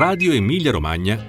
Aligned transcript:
Radio 0.00 0.32
Emilia 0.32 0.70
Romagna. 0.70 1.22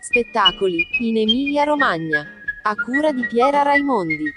Spettacoli 0.00 0.84
in 0.98 1.16
Emilia 1.16 1.62
Romagna. 1.62 2.26
A 2.62 2.74
cura 2.74 3.12
di 3.12 3.24
Piera 3.24 3.62
Raimondi. 3.62 4.32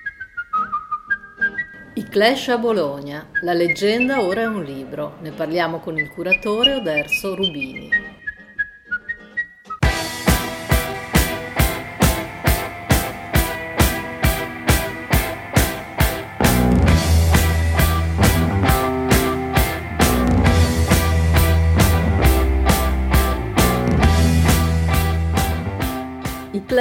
I 1.95 2.03
Clash 2.03 2.49
a 2.49 2.59
Bologna. 2.59 3.27
La 3.41 3.53
leggenda 3.53 4.21
ora 4.21 4.41
è 4.41 4.45
un 4.45 4.63
libro. 4.63 5.17
Ne 5.21 5.31
parliamo 5.31 5.79
con 5.79 5.97
il 5.97 6.07
curatore 6.11 6.75
Oderso 6.75 7.33
Rubini. 7.33 7.89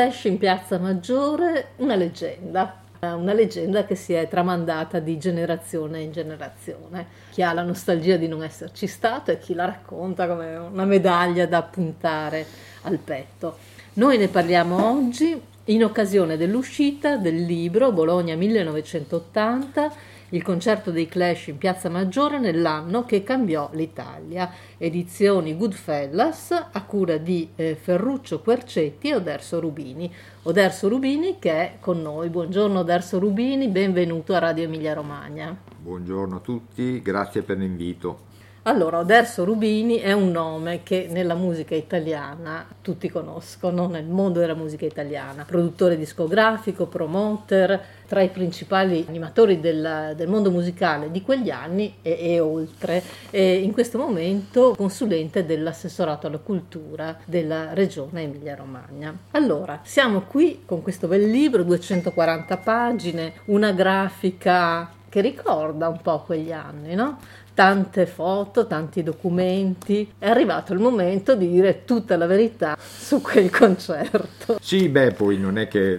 I 0.06 0.08
Clash 0.08 0.24
in 0.26 0.38
Piazza 0.38 0.78
Maggiore, 0.78 1.70
una 1.78 1.96
leggenda. 1.96 2.80
Una 3.00 3.32
leggenda 3.32 3.84
che 3.84 3.96
si 3.96 4.12
è 4.12 4.28
tramandata 4.28 5.00
di 5.00 5.18
generazione 5.18 6.00
in 6.00 6.12
generazione. 6.12 7.06
Chi 7.30 7.42
ha 7.42 7.52
la 7.52 7.62
nostalgia 7.62 8.16
di 8.16 8.28
non 8.28 8.44
esserci 8.44 8.86
stato 8.86 9.32
e 9.32 9.38
chi 9.38 9.52
la 9.52 9.64
racconta 9.64 10.28
come 10.28 10.54
una 10.54 10.84
medaglia 10.84 11.46
da 11.46 11.60
puntare 11.62 12.46
al 12.82 12.98
petto. 12.98 13.58
Noi 13.94 14.16
ne 14.16 14.28
parliamo 14.28 14.90
oggi 14.90 15.42
in 15.68 15.82
occasione 15.82 16.36
dell'uscita 16.36 17.16
del 17.16 17.44
libro 17.44 17.90
Bologna 17.90 18.36
1980 18.36 19.92
il 20.30 20.42
concerto 20.42 20.90
dei 20.90 21.06
Clash 21.06 21.48
in 21.48 21.58
Piazza 21.58 21.88
Maggiore 21.88 22.38
nell'anno 22.38 23.04
che 23.04 23.22
cambiò 23.22 23.70
l'Italia. 23.72 24.50
Edizioni 24.76 25.56
Goodfellas 25.56 26.50
a 26.72 26.84
cura 26.84 27.16
di 27.16 27.48
eh, 27.54 27.76
Ferruccio 27.80 28.40
Quercetti 28.40 29.08
e 29.08 29.16
Oderso 29.16 29.60
Rubini. 29.60 30.12
Oderso 30.42 30.88
Rubini 30.88 31.38
che 31.38 31.52
è 31.52 31.76
con 31.80 32.02
noi. 32.02 32.28
Buongiorno 32.28 32.80
Oderso 32.80 33.18
Rubini, 33.18 33.68
benvenuto 33.68 34.34
a 34.34 34.38
Radio 34.38 34.64
Emilia 34.64 34.94
Romagna. 34.94 35.56
Buongiorno 35.78 36.36
a 36.36 36.40
tutti, 36.40 37.00
grazie 37.02 37.42
per 37.42 37.58
l'invito. 37.58 38.34
Allora, 38.68 38.98
Oderso 38.98 39.44
Rubini 39.44 39.98
è 39.98 40.10
un 40.10 40.32
nome 40.32 40.82
che 40.82 41.06
nella 41.08 41.36
musica 41.36 41.76
italiana 41.76 42.66
tutti 42.82 43.08
conoscono, 43.08 43.86
nel 43.86 44.06
mondo 44.06 44.40
della 44.40 44.56
musica 44.56 44.84
italiana. 44.84 45.44
Produttore 45.44 45.96
discografico, 45.96 46.86
promoter, 46.86 47.80
tra 48.08 48.22
i 48.22 48.28
principali 48.28 49.04
animatori 49.08 49.60
del, 49.60 50.14
del 50.16 50.26
mondo 50.26 50.50
musicale 50.50 51.12
di 51.12 51.22
quegli 51.22 51.48
anni 51.48 51.98
e, 52.02 52.18
e 52.20 52.40
oltre. 52.40 53.04
E 53.30 53.54
in 53.54 53.70
questo 53.70 53.98
momento 53.98 54.74
consulente 54.76 55.46
dell'assessorato 55.46 56.26
alla 56.26 56.38
cultura 56.38 57.16
della 57.24 57.72
regione 57.72 58.22
Emilia-Romagna. 58.22 59.16
Allora, 59.30 59.78
siamo 59.84 60.22
qui 60.22 60.62
con 60.66 60.82
questo 60.82 61.06
bel 61.06 61.30
libro, 61.30 61.62
240 61.62 62.56
pagine, 62.56 63.32
una 63.44 63.70
grafica 63.70 64.90
che 65.08 65.20
ricorda 65.20 65.88
un 65.88 66.00
po' 66.02 66.22
quegli 66.22 66.52
anni, 66.52 66.94
no? 66.94 67.18
Tante 67.56 68.04
foto, 68.04 68.66
tanti 68.66 69.02
documenti. 69.02 70.12
È 70.18 70.28
arrivato 70.28 70.74
il 70.74 70.78
momento 70.78 71.34
di 71.34 71.48
dire 71.48 71.86
tutta 71.86 72.18
la 72.18 72.26
verità 72.26 72.76
su 72.78 73.22
quel 73.22 73.50
concerto. 73.50 74.58
Sì, 74.60 74.90
beh, 74.90 75.12
poi 75.12 75.38
non 75.38 75.56
è 75.56 75.66
che, 75.66 75.98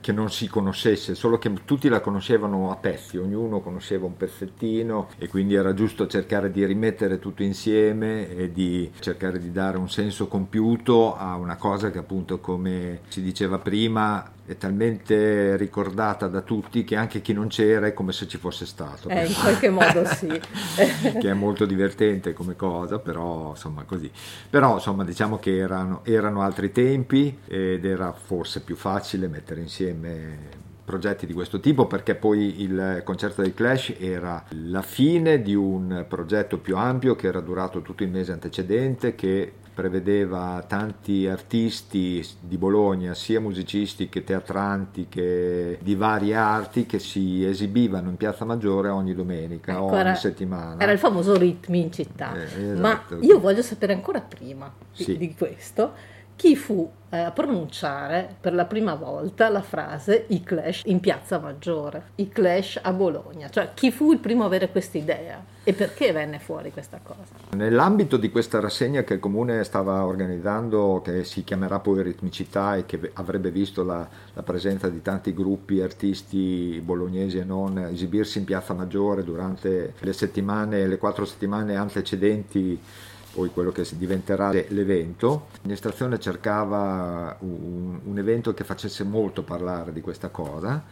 che, 0.00 0.10
non 0.10 0.28
si 0.28 0.48
conoscesse, 0.48 1.14
solo 1.14 1.38
che 1.38 1.52
tutti 1.64 1.88
la 1.88 2.00
conoscevano 2.00 2.72
a 2.72 2.76
pezzi, 2.76 3.16
ognuno 3.16 3.60
conosceva 3.60 4.06
un 4.06 4.16
pezzettino 4.16 5.10
e 5.18 5.28
quindi 5.28 5.54
era 5.54 5.72
giusto 5.72 6.08
cercare 6.08 6.50
di 6.50 6.66
rimettere 6.66 7.20
tutto 7.20 7.44
insieme 7.44 8.34
e 8.34 8.50
di 8.50 8.90
cercare 8.98 9.38
di 9.38 9.52
dare 9.52 9.78
un 9.78 9.88
senso 9.88 10.26
compiuto 10.26 11.16
a 11.16 11.36
una 11.36 11.54
cosa 11.54 11.92
che 11.92 11.98
appunto, 11.98 12.40
come 12.40 13.02
si 13.06 13.22
diceva 13.22 13.58
prima, 13.58 14.32
è 14.48 14.56
talmente 14.56 15.56
ricordata 15.56 16.26
da 16.26 16.40
tutti 16.40 16.82
che 16.82 16.96
anche 16.96 17.20
chi 17.20 17.34
non 17.34 17.48
c'era 17.48 17.86
è 17.86 17.92
come 17.92 18.12
se 18.12 18.26
ci 18.26 18.38
fosse 18.38 18.64
stato. 18.64 19.10
Eh, 19.10 19.26
in 19.26 19.34
qualche 19.34 19.68
modo 19.68 20.06
sì. 20.06 20.26
che 21.20 21.30
è 21.30 21.34
molto 21.34 21.66
divertente 21.66 22.32
come 22.32 22.56
cosa, 22.56 22.98
però 22.98 23.50
insomma 23.50 23.82
così. 23.84 24.10
Però 24.48 24.76
insomma 24.76 25.04
diciamo 25.04 25.38
che 25.38 25.54
erano, 25.54 26.00
erano 26.02 26.40
altri 26.40 26.72
tempi 26.72 27.40
ed 27.46 27.84
era 27.84 28.10
forse 28.12 28.62
più 28.62 28.74
facile 28.74 29.28
mettere 29.28 29.60
insieme 29.60 30.66
progetti 30.88 31.26
di 31.26 31.34
questo 31.34 31.60
tipo 31.60 31.86
perché 31.86 32.14
poi 32.14 32.62
il 32.62 33.02
concerto 33.04 33.42
dei 33.42 33.52
Clash 33.52 33.92
era 33.98 34.42
la 34.70 34.80
fine 34.80 35.42
di 35.42 35.54
un 35.54 36.06
progetto 36.08 36.56
più 36.56 36.78
ampio 36.78 37.14
che 37.14 37.26
era 37.26 37.40
durato 37.40 37.82
tutto 37.82 38.04
il 38.04 38.08
mese 38.08 38.32
antecedente 38.32 39.14
che 39.14 39.52
prevedeva 39.74 40.64
tanti 40.66 41.28
artisti 41.28 42.26
di 42.40 42.56
Bologna, 42.56 43.14
sia 43.14 43.38
musicisti 43.38 44.08
che 44.08 44.24
teatranti 44.24 45.06
che 45.08 45.78
di 45.80 45.94
varie 45.94 46.34
arti 46.34 46.86
che 46.86 46.98
si 46.98 47.44
esibivano 47.44 48.08
in 48.08 48.16
Piazza 48.16 48.44
Maggiore 48.44 48.88
ogni 48.88 49.14
domenica, 49.14 49.72
ecco, 49.72 49.82
ogni 49.84 49.98
era, 49.98 50.14
settimana. 50.14 50.82
Era 50.82 50.90
il 50.90 50.98
famoso 50.98 51.36
ritmi 51.36 51.82
in 51.82 51.92
città. 51.92 52.34
Eh, 52.34 52.72
esatto. 52.72 52.80
Ma 52.80 53.04
io 53.20 53.38
voglio 53.38 53.62
sapere 53.62 53.92
ancora 53.92 54.20
prima 54.20 54.72
di, 54.96 55.02
sì. 55.04 55.16
di 55.16 55.34
questo 55.36 56.16
chi 56.38 56.54
fu 56.54 56.88
eh, 57.10 57.18
a 57.18 57.32
pronunciare 57.32 58.36
per 58.40 58.54
la 58.54 58.64
prima 58.64 58.94
volta 58.94 59.48
la 59.48 59.60
frase 59.60 60.26
i 60.28 60.44
Clash 60.44 60.82
in 60.84 61.00
Piazza 61.00 61.40
Maggiore, 61.40 62.10
i 62.16 62.28
Clash 62.28 62.78
a 62.80 62.92
Bologna, 62.92 63.50
cioè 63.50 63.70
chi 63.74 63.90
fu 63.90 64.12
il 64.12 64.20
primo 64.20 64.44
a 64.44 64.46
avere 64.46 64.70
questa 64.70 64.98
idea 64.98 65.44
e 65.64 65.72
perché 65.72 66.12
venne 66.12 66.38
fuori 66.38 66.70
questa 66.70 67.00
cosa? 67.02 67.32
Nell'ambito 67.56 68.16
di 68.16 68.30
questa 68.30 68.60
rassegna 68.60 69.02
che 69.02 69.14
il 69.14 69.20
comune 69.20 69.64
stava 69.64 70.04
organizzando, 70.04 71.02
che 71.02 71.24
si 71.24 71.42
chiamerà 71.42 71.80
poi 71.80 72.04
Ritmicità 72.04 72.76
e 72.76 72.86
che 72.86 73.10
avrebbe 73.14 73.50
visto 73.50 73.82
la, 73.82 74.06
la 74.34 74.42
presenza 74.44 74.88
di 74.88 75.02
tanti 75.02 75.34
gruppi 75.34 75.80
artisti 75.80 76.80
bolognesi 76.84 77.38
e 77.38 77.44
non 77.44 77.78
esibirsi 77.78 78.38
in 78.38 78.44
Piazza 78.44 78.74
Maggiore 78.74 79.24
durante 79.24 79.94
le 79.98 80.12
settimane, 80.12 80.86
le 80.86 80.98
quattro 80.98 81.24
settimane 81.24 81.74
antecedenti 81.74 82.80
poi 83.38 83.52
quello 83.52 83.70
che 83.70 83.86
diventerà 83.92 84.50
l'evento. 84.50 85.46
L'amministrazione 85.58 86.18
cercava 86.18 87.36
un, 87.38 88.00
un 88.02 88.18
evento 88.18 88.52
che 88.52 88.64
facesse 88.64 89.04
molto 89.04 89.42
parlare 89.42 89.92
di 89.92 90.00
questa 90.00 90.28
cosa 90.28 90.82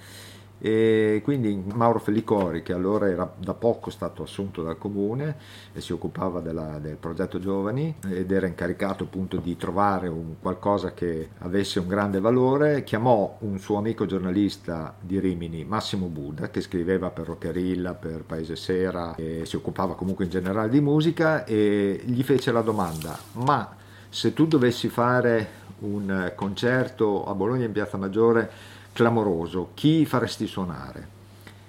e 0.58 1.20
quindi 1.22 1.62
Mauro 1.74 1.98
Felicori 1.98 2.62
che 2.62 2.72
allora 2.72 3.08
era 3.08 3.30
da 3.36 3.52
poco 3.52 3.90
stato 3.90 4.22
assunto 4.22 4.62
dal 4.62 4.78
comune 4.78 5.36
e 5.72 5.80
si 5.80 5.92
occupava 5.92 6.40
della, 6.40 6.78
del 6.78 6.96
progetto 6.96 7.38
giovani 7.38 7.94
ed 8.08 8.30
era 8.30 8.46
incaricato 8.46 9.04
appunto 9.04 9.36
di 9.36 9.56
trovare 9.56 10.08
un 10.08 10.36
qualcosa 10.40 10.94
che 10.94 11.30
avesse 11.38 11.78
un 11.78 11.88
grande 11.88 12.20
valore 12.20 12.84
chiamò 12.84 13.36
un 13.40 13.58
suo 13.58 13.76
amico 13.76 14.06
giornalista 14.06 14.94
di 14.98 15.20
Rimini 15.20 15.64
Massimo 15.64 16.06
Buda 16.06 16.48
che 16.48 16.62
scriveva 16.62 17.10
per 17.10 17.26
Roccherilla 17.26 17.94
per 17.94 18.24
Paese 18.24 18.56
Sera 18.56 19.14
e 19.16 19.42
si 19.44 19.56
occupava 19.56 19.94
comunque 19.94 20.24
in 20.24 20.30
generale 20.30 20.70
di 20.70 20.80
musica 20.80 21.44
e 21.44 22.00
gli 22.02 22.22
fece 22.22 22.50
la 22.50 22.62
domanda 22.62 23.18
ma 23.32 23.76
se 24.08 24.32
tu 24.32 24.46
dovessi 24.46 24.88
fare 24.88 25.64
un 25.80 26.32
concerto 26.34 27.26
a 27.26 27.34
Bologna 27.34 27.66
in 27.66 27.72
Piazza 27.72 27.98
Maggiore 27.98 28.50
clamoroso, 28.96 29.72
chi 29.74 30.06
faresti 30.06 30.46
suonare? 30.46 31.14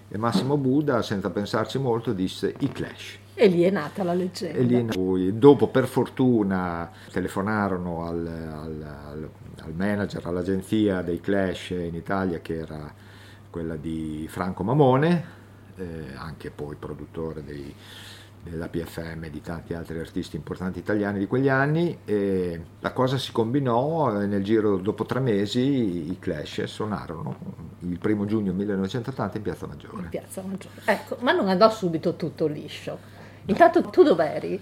E 0.07 0.17
Massimo 0.17 0.55
Buda, 0.55 1.01
senza 1.01 1.29
pensarci 1.29 1.77
molto, 1.77 2.13
disse 2.13 2.55
i 2.59 2.71
Clash. 2.71 3.17
E 3.33 3.47
lì 3.47 3.63
è 3.63 3.69
nata 3.69 4.01
la 4.03 4.13
leggenda. 4.13 4.57
E 4.57 4.63
lì, 4.63 5.37
dopo, 5.37 5.67
per 5.67 5.87
fortuna, 5.87 6.89
telefonarono 7.11 8.05
al, 8.05 8.25
al, 8.25 8.81
al, 8.81 9.29
al, 9.59 9.73
manager, 9.73 10.25
all'agenzia 10.25 11.01
dei 11.01 11.19
Clash 11.19 11.71
in 11.71 11.95
Italia, 11.95 12.39
che 12.39 12.55
era 12.55 12.93
quella 13.49 13.75
di 13.75 14.25
Franco 14.29 14.63
Mamone, 14.63 15.25
eh, 15.75 16.13
anche 16.15 16.49
poi 16.49 16.75
produttore 16.79 17.43
dei, 17.43 17.75
della 18.49 18.67
PFM 18.67 19.27
di 19.27 19.41
tanti 19.41 19.73
altri 19.73 19.99
artisti 19.99 20.35
importanti 20.35 20.79
italiani 20.79 21.19
di 21.19 21.27
quegli 21.27 21.49
anni 21.49 21.99
e 22.05 22.61
la 22.79 22.91
cosa 22.91 23.17
si 23.17 23.31
combinò 23.31 24.11
nel 24.11 24.43
giro 24.43 24.77
dopo 24.77 25.05
tre 25.05 25.19
mesi 25.19 26.09
i 26.11 26.17
Clash 26.19 26.63
suonarono 26.63 27.65
il 27.79 27.99
primo 27.99 28.25
giugno 28.25 28.53
1980 28.53 29.37
in 29.37 29.43
Piazza 29.43 29.67
Maggiore. 29.67 30.03
In 30.03 30.09
Piazza 30.09 30.41
Maggiore. 30.41 30.81
Ecco, 30.85 31.17
ma 31.21 31.31
non 31.31 31.47
andò 31.47 31.69
subito 31.69 32.15
tutto 32.15 32.47
liscio. 32.47 32.97
Intanto 33.45 33.81
tu 33.83 34.03
dov'eri? 34.03 34.61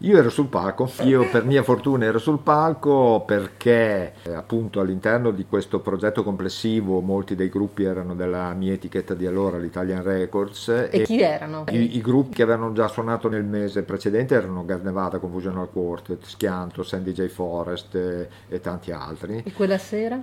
Io 0.00 0.18
ero 0.18 0.28
sul 0.28 0.48
palco, 0.48 0.90
io 1.04 1.26
per 1.30 1.46
mia 1.46 1.62
fortuna 1.62 2.04
ero 2.04 2.18
sul 2.18 2.40
palco 2.40 3.24
perché 3.26 4.12
eh, 4.24 4.34
appunto 4.34 4.80
all'interno 4.80 5.30
di 5.30 5.46
questo 5.48 5.80
progetto 5.80 6.22
complessivo 6.22 7.00
molti 7.00 7.34
dei 7.34 7.48
gruppi 7.48 7.84
erano 7.84 8.14
della 8.14 8.52
mia 8.52 8.74
etichetta 8.74 9.14
di 9.14 9.24
allora, 9.24 9.56
l'Italian 9.56 10.02
Records. 10.02 10.68
E, 10.68 10.90
e 10.92 11.02
chi 11.02 11.22
erano? 11.22 11.64
I, 11.70 11.96
I, 11.96 12.00
gruppi 12.02 12.34
che 12.36 12.42
avevano 12.42 12.72
già 12.72 12.88
suonato 12.88 13.30
nel 13.30 13.44
mese 13.44 13.84
precedente 13.84 14.34
erano 14.34 14.66
Gas 14.66 14.82
Nevada, 14.82 15.18
Confusional 15.18 15.70
Quartet, 15.72 16.22
Schianto, 16.24 16.82
Sandy 16.82 17.12
J. 17.12 17.28
Forest 17.28 17.94
e, 17.94 18.28
e 18.48 18.60
tanti 18.60 18.90
altri. 18.90 19.42
E 19.46 19.52
quella 19.54 19.78
sera? 19.78 20.22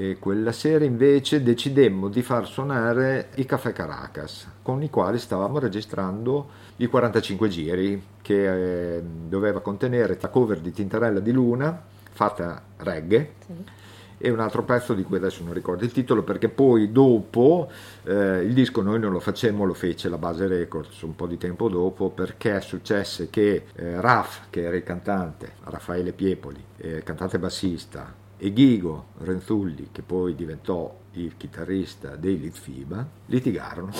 E 0.00 0.16
quella 0.20 0.52
sera 0.52 0.84
invece 0.84 1.42
decidemmo 1.42 2.06
di 2.06 2.22
far 2.22 2.46
suonare 2.46 3.30
i 3.34 3.44
Café 3.44 3.72
Caracas 3.72 4.46
con 4.62 4.80
i 4.84 4.90
quali 4.90 5.18
stavamo 5.18 5.58
registrando 5.58 6.50
i 6.76 6.86
45 6.86 7.48
giri 7.48 8.00
che 8.22 8.98
eh, 8.98 9.02
doveva 9.02 9.60
contenere 9.60 10.16
la 10.20 10.28
cover 10.28 10.60
di 10.60 10.70
Tintarella 10.70 11.18
di 11.18 11.32
Luna 11.32 11.82
fatta 12.12 12.62
reggae 12.76 13.32
sì. 13.44 13.52
e 14.18 14.30
un 14.30 14.38
altro 14.38 14.62
pezzo 14.62 14.94
di 14.94 15.02
cui 15.02 15.16
adesso 15.16 15.42
non 15.42 15.52
ricordo 15.52 15.82
il 15.82 15.90
titolo 15.90 16.22
perché 16.22 16.48
poi 16.48 16.92
dopo 16.92 17.68
eh, 18.04 18.42
il 18.44 18.54
disco 18.54 18.82
noi 18.82 19.00
non 19.00 19.10
lo 19.10 19.18
facemmo, 19.18 19.64
lo 19.64 19.74
fece 19.74 20.08
la 20.08 20.18
base 20.18 20.46
records 20.46 21.02
un 21.02 21.16
po' 21.16 21.26
di 21.26 21.38
tempo 21.38 21.68
dopo 21.68 22.10
perché 22.10 22.60
successe 22.60 23.30
che 23.30 23.64
eh, 23.74 24.00
Raf 24.00 24.42
che 24.48 24.62
era 24.62 24.76
il 24.76 24.84
cantante, 24.84 25.54
Raffaele 25.64 26.12
Piepoli, 26.12 26.62
eh, 26.76 27.02
cantante 27.02 27.40
bassista 27.40 28.26
e 28.38 28.52
Ghigo 28.52 29.06
Renzulli 29.18 29.88
che 29.92 30.02
poi 30.02 30.34
diventò 30.34 30.96
il 31.12 31.36
chitarrista 31.36 32.16
dei 32.16 32.38
Litfiba 32.38 33.06
litigarono 33.26 33.90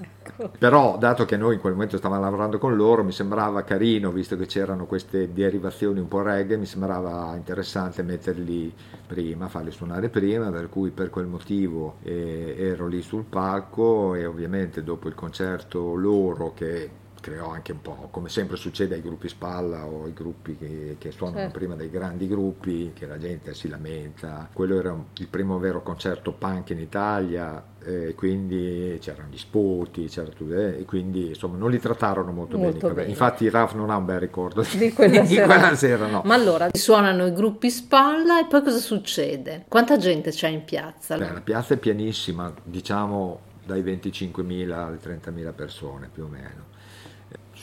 Ecco. 0.00 0.50
Però, 0.58 0.96
dato 0.96 1.24
che 1.24 1.36
noi 1.36 1.54
in 1.54 1.60
quel 1.60 1.74
momento 1.74 1.98
stavamo 1.98 2.22
lavorando 2.22 2.58
con 2.58 2.74
loro, 2.74 3.04
mi 3.04 3.12
sembrava 3.12 3.62
carino, 3.62 4.10
visto 4.10 4.36
che 4.36 4.46
c'erano 4.46 4.86
queste 4.86 5.32
derivazioni 5.32 6.00
un 6.00 6.08
po' 6.08 6.22
reggae, 6.22 6.56
mi 6.56 6.66
sembrava 6.66 7.34
interessante 7.36 8.02
metterli 8.02 8.72
prima, 9.06 9.48
farli 9.48 9.70
suonare 9.70 10.08
prima, 10.08 10.50
per 10.50 10.68
cui 10.68 10.90
per 10.90 11.10
quel 11.10 11.26
motivo 11.26 11.96
eh, 12.02 12.54
ero 12.58 12.86
lì 12.86 13.02
sul 13.02 13.24
palco 13.24 14.14
e 14.14 14.24
ovviamente 14.24 14.82
dopo 14.82 15.08
il 15.08 15.14
concerto 15.14 15.94
loro 15.94 16.54
che 16.54 16.90
creò 17.20 17.50
anche 17.50 17.72
un 17.72 17.80
po', 17.80 18.08
come 18.10 18.28
sempre 18.28 18.56
succede 18.56 18.94
ai 18.94 19.02
gruppi 19.02 19.28
spalla 19.28 19.86
o 19.86 20.04
ai 20.04 20.12
gruppi 20.12 20.56
che, 20.56 20.96
che 20.98 21.10
suonano 21.10 21.38
certo. 21.38 21.58
prima 21.58 21.74
dei 21.74 21.90
grandi 21.90 22.26
gruppi, 22.26 22.92
che 22.94 23.06
la 23.06 23.18
gente 23.18 23.54
si 23.54 23.68
lamenta. 23.68 24.48
Quello 24.52 24.78
era 24.78 24.96
il 25.18 25.28
primo 25.28 25.58
vero 25.58 25.82
concerto 25.82 26.32
punk 26.32 26.70
in 26.70 26.80
Italia, 26.80 27.62
e 27.82 28.14
quindi 28.14 28.98
c'erano 29.00 29.28
gli 29.30 29.38
spoti, 29.38 30.06
c'era 30.06 30.28
tutto, 30.30 30.54
eh, 30.54 30.80
e 30.80 30.84
quindi 30.84 31.28
insomma 31.28 31.56
non 31.56 31.70
li 31.70 31.78
trattarono 31.78 32.30
molto, 32.30 32.58
molto 32.58 32.88
bene. 32.88 32.94
bene. 32.94 33.08
Infatti 33.08 33.48
Raf 33.48 33.74
non 33.74 33.90
ha 33.90 33.96
un 33.96 34.04
bel 34.04 34.20
ricordo 34.20 34.62
di 34.76 34.92
quella, 34.92 35.20
di 35.22 35.34
sera. 35.34 35.46
quella 35.46 35.74
sera. 35.74 36.06
No. 36.06 36.22
Ma 36.24 36.34
allora 36.34 36.68
suonano 36.72 37.26
i 37.26 37.32
gruppi 37.32 37.70
spalla 37.70 38.40
e 38.40 38.46
poi 38.46 38.62
cosa 38.62 38.78
succede? 38.78 39.64
Quanta 39.68 39.96
gente 39.96 40.30
c'è 40.30 40.48
in 40.48 40.64
piazza? 40.64 41.16
Beh, 41.16 41.32
la 41.32 41.40
piazza 41.40 41.74
è 41.74 41.76
pianissima, 41.78 42.52
diciamo 42.62 43.48
dai 43.64 43.82
25.000 43.82 44.70
alle 44.72 44.98
30.000 45.02 45.54
persone 45.54 46.10
più 46.12 46.24
o 46.24 46.28
meno 46.28 46.69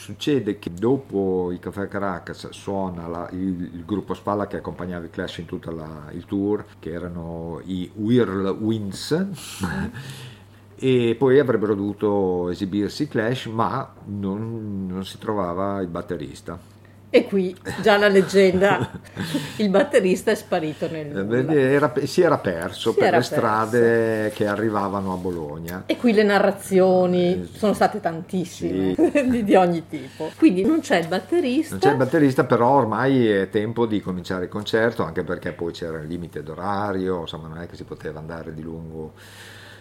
Succede 0.08 0.58
che 0.58 0.72
dopo 0.74 1.52
i 1.52 1.60
Café 1.60 1.90
Caracas 1.90 2.48
suona 2.52 3.08
la, 3.08 3.30
il, 3.34 3.72
il, 3.74 3.84
gruppo 3.84 4.14
Spalla 4.14 4.48
che 4.48 4.56
accompagnava 4.56 5.04
i 5.04 5.10
Clash 5.10 5.40
in 5.40 5.46
tutto 5.46 5.70
il 6.14 6.24
tour, 6.26 6.64
che 6.80 6.92
erano 6.94 7.60
i 7.66 7.92
Whirlwinds. 7.94 9.26
e 10.80 11.16
poi 11.20 11.40
avrebbero 11.40 11.76
dovuto 11.76 12.48
esibirsi 12.48 13.10
Clash, 13.10 13.48
ma 13.48 13.96
non, 14.06 14.86
non 14.88 15.04
si 15.04 15.18
trovava 15.18 15.82
il 15.82 15.90
batterista. 15.90 16.58
E 17.10 17.26
qui 17.26 17.56
già 17.82 17.98
la 17.98 18.10
leggenda, 18.10 18.92
il 19.58 19.70
batterista 19.70 20.32
è 20.32 20.36
sparito 20.36 20.90
nel 20.92 21.18
eh, 21.18 21.22
nulla. 21.22 21.54
Era, 21.54 21.94
si 22.04 22.22
era 22.22 22.38
perso 22.38 22.92
si 22.92 22.98
per 22.98 23.08
era 23.08 23.18
le 23.18 23.24
strade 23.24 24.32
che 24.36 24.46
arrivavano 24.46 25.14
a 25.14 25.16
Bologna. 25.16 25.84
E 25.86 25.96
qui 25.96 26.12
le 26.12 26.24
narrazioni 26.24 27.32
eh, 27.32 27.48
sono 27.58 27.74
state 27.74 28.02
tantissime, 28.02 28.94
sì. 28.94 29.24
di, 29.26 29.44
di, 29.46 29.56
ogni 29.56 29.88
tipo. 29.88 30.32
Quindi 30.38 30.64
non 30.64 30.82
c'è 30.82 30.98
il 30.98 31.08
batterista. 31.08 31.72
Non 31.72 31.80
c'è 31.80 31.92
il 31.92 31.98
batterista, 31.98 32.44
però 32.44 32.72
ormai 32.72 33.26
è 33.26 33.50
tempo 33.50 33.86
di 33.86 34.02
cominciare 34.02 34.44
il 34.44 34.50
concerto, 34.50 35.04
anche 35.04 35.24
perché 35.24 35.54
poi 35.54 35.72
c'era 35.72 36.00
il 36.00 36.08
limite 36.08 36.44
d'orario, 36.44 37.22
insomma 37.22 37.48
non 37.48 37.60
è 37.60 37.68
che 37.68 37.78
si 37.78 37.86
poteva 37.86 38.20
andare 38.20 38.54
di 38.54 38.62
lungo 38.62 39.14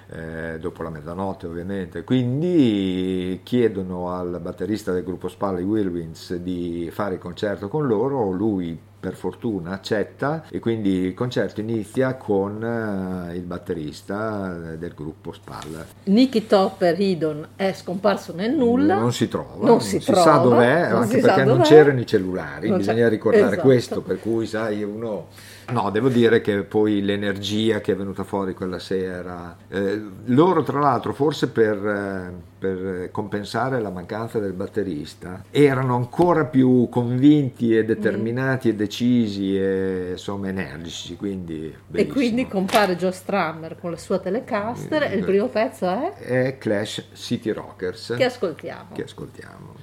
eh, 0.09 0.59
dopo 0.61 0.83
la 0.83 0.91
mezzanotte 0.91 1.47
ovviamente. 1.47 2.05
Quindi 2.05 3.41
chiedono 3.43 4.11
al 4.11 4.39
batterista 4.41 4.93
del 4.93 5.05
gruppo 5.05 5.29
Spalla, 5.29 5.59
Wilwins, 5.61 6.35
di 6.37 6.89
fare 6.93 7.15
il 7.15 7.21
concerto 7.21 7.69
con 7.69 7.87
loro, 7.87 8.31
lui 8.31 8.79
per 9.07 9.15
fortuna 9.15 9.71
accetta 9.71 10.47
e 10.51 10.59
quindi 10.59 10.91
il 10.91 11.15
concerto 11.15 11.61
inizia 11.61 12.15
con 12.15 12.61
uh, 12.61 13.33
il 13.33 13.43
batterista 13.43 14.75
del 14.77 14.95
gruppo 14.97 15.31
Spalla. 15.31 15.87
Nicky 16.05 16.45
Topper 16.49 16.99
Hidon 16.99 17.51
è 17.55 17.73
scomparso 17.73 18.35
nel 18.35 18.51
nulla. 18.51 18.99
Non 18.99 19.13
si 19.13 19.29
trova, 19.29 19.55
non, 19.59 19.67
non 19.67 19.81
si, 19.81 20.01
si, 20.01 20.13
sa 20.13 20.39
dov'è, 20.39 20.81
anche 20.91 21.19
perché 21.19 21.45
non 21.45 21.61
c'erano 21.61 22.01
i 22.01 22.07
cellulari, 22.07 22.69
non 22.69 22.79
bisogna 22.79 23.09
ricordare 23.09 23.47
esatto. 23.53 23.63
questo, 23.63 24.03
per 24.03 24.19
cui 24.19 24.45
sai 24.45 24.83
uno 24.83 25.29
No, 25.69 25.91
devo 25.91 26.09
dire 26.09 26.41
che 26.41 26.63
poi 26.63 27.03
l'energia 27.03 27.81
che 27.81 27.93
è 27.93 27.97
venuta 27.97 28.23
fuori 28.23 28.55
quella 28.55 28.79
sera, 28.79 29.57
eh, 29.69 30.01
loro 30.27 30.63
tra 30.63 30.79
l'altro 30.79 31.13
forse 31.13 31.49
per, 31.49 31.85
eh, 31.85 32.33
per, 32.59 33.11
compensare 33.11 33.81
la 33.81 33.91
mancanza 33.91 34.39
del 34.39 34.53
batterista, 34.53 35.45
erano 35.51 35.95
ancora 35.97 36.45
più 36.45 36.89
convinti 36.89 37.77
e 37.77 37.85
determinati 37.85 38.69
mm. 38.69 38.71
e 38.71 38.75
decisi 38.75 39.57
e 39.57 40.09
insomma 40.13 40.49
energici, 40.49 41.17
quindi 41.17 41.75
E 41.93 42.07
quindi 42.07 42.47
compare 42.47 42.97
Joe 42.97 43.13
Strummer 43.13 43.77
con 43.79 43.91
la 43.91 43.97
sua 43.97 44.19
Telecaster 44.19 45.09
mm. 45.09 45.13
e 45.13 45.15
il 45.17 45.25
primo 45.25 45.49
pezzo 45.49 45.87
è? 45.89 46.13
È 46.15 46.59
Clash 46.59 47.09
City 47.15 47.51
Rockers. 47.51 48.15
Che 48.17 48.25
ascoltiamo. 48.25 48.89
Che 48.93 49.03
ascoltiamo. 49.03 49.75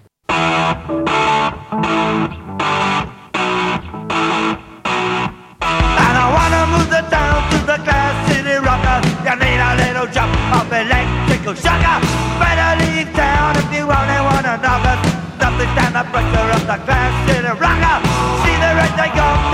electrical 10.83 12.22
Nothing 15.53 15.69
stand 15.77 15.93
the 15.93 16.03
pressure 16.09 16.49
of 16.49 16.65
the 16.65 16.83
class 16.83 17.29
in 17.29 17.45
a 17.45 17.53
rocker. 17.53 18.01
See 18.41 18.55
the 18.57 18.73
red 18.73 18.97
they 18.97 19.15
go 19.15 19.52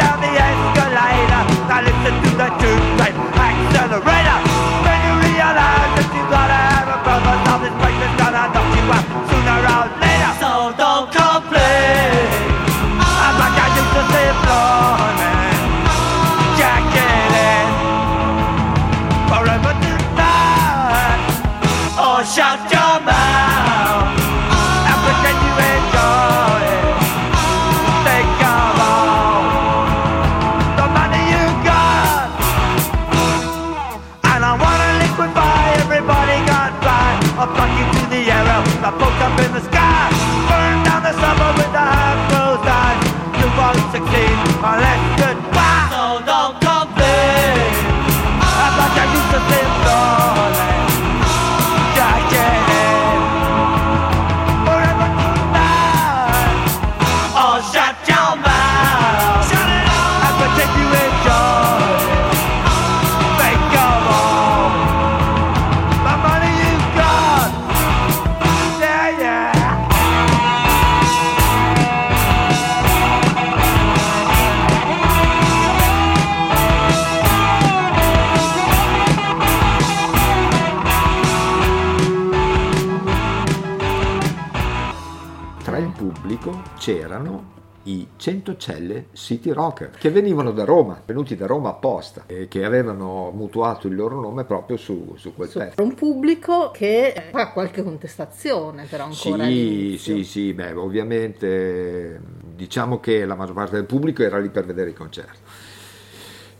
i 88.20 88.22
100 88.22 88.58
celle 88.58 89.06
City 89.14 89.52
Rocker 89.52 89.92
che 89.92 90.12
venivano 90.12 90.52
da 90.52 90.66
Roma, 90.66 91.02
venuti 91.06 91.38
da 91.38 91.46
Roma 91.46 91.70
apposta 91.70 92.26
e 92.28 92.50
che 92.50 92.66
avevano 92.66 93.32
mutuato 93.34 93.88
il 93.88 93.96
loro 93.96 94.20
nome 94.20 94.44
proprio 94.44 94.76
su, 94.76 95.16
su 95.16 95.34
quel 95.34 95.48
su 95.48 95.58
pezzo. 95.58 95.82
Un 95.82 95.96
pubblico 95.96 96.70
che 96.72 97.30
fa 97.32 97.52
qualche 97.52 97.82
contestazione 97.82 98.86
però 98.90 99.06
ancora. 99.06 99.46
Sì, 99.46 99.96
sì, 99.98 100.24
sì, 100.26 100.54
beh, 100.54 100.74
ovviamente 100.74 102.20
diciamo 102.54 103.00
che 103.00 103.26
la 103.26 103.36
maggior 103.36 103.56
parte 103.56 103.76
del 103.76 103.86
pubblico 103.86 104.22
era 104.22 104.38
lì 104.38 104.50
per 104.50 104.66
vedere 104.66 104.90
il 104.90 104.96
concerto. 104.96 105.68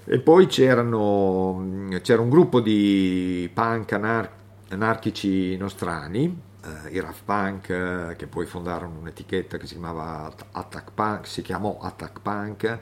E 0.06 0.20
poi 0.20 0.48
c'erano, 0.48 1.90
c'era 2.02 2.22
un 2.22 2.30
gruppo 2.30 2.62
di 2.62 3.50
punk 3.54 3.92
anar- 3.92 4.32
anarchici 4.70 5.56
nostrani, 5.58 6.48
eh, 6.64 6.90
i 6.90 7.00
Raft 7.00 7.24
Punk, 7.24 7.70
eh, 7.70 8.16
che 8.18 8.28
poi 8.28 8.46
fondarono 8.46 9.00
un'etichetta 9.00 9.58
che 9.58 9.68
si 9.68 9.74
chiamava 9.74 10.32
Attack 10.52 10.92
Punk, 10.94 11.28
si 11.28 11.42
chiamò 11.42 11.78
Attack 11.80 12.20
Punk, 12.22 12.80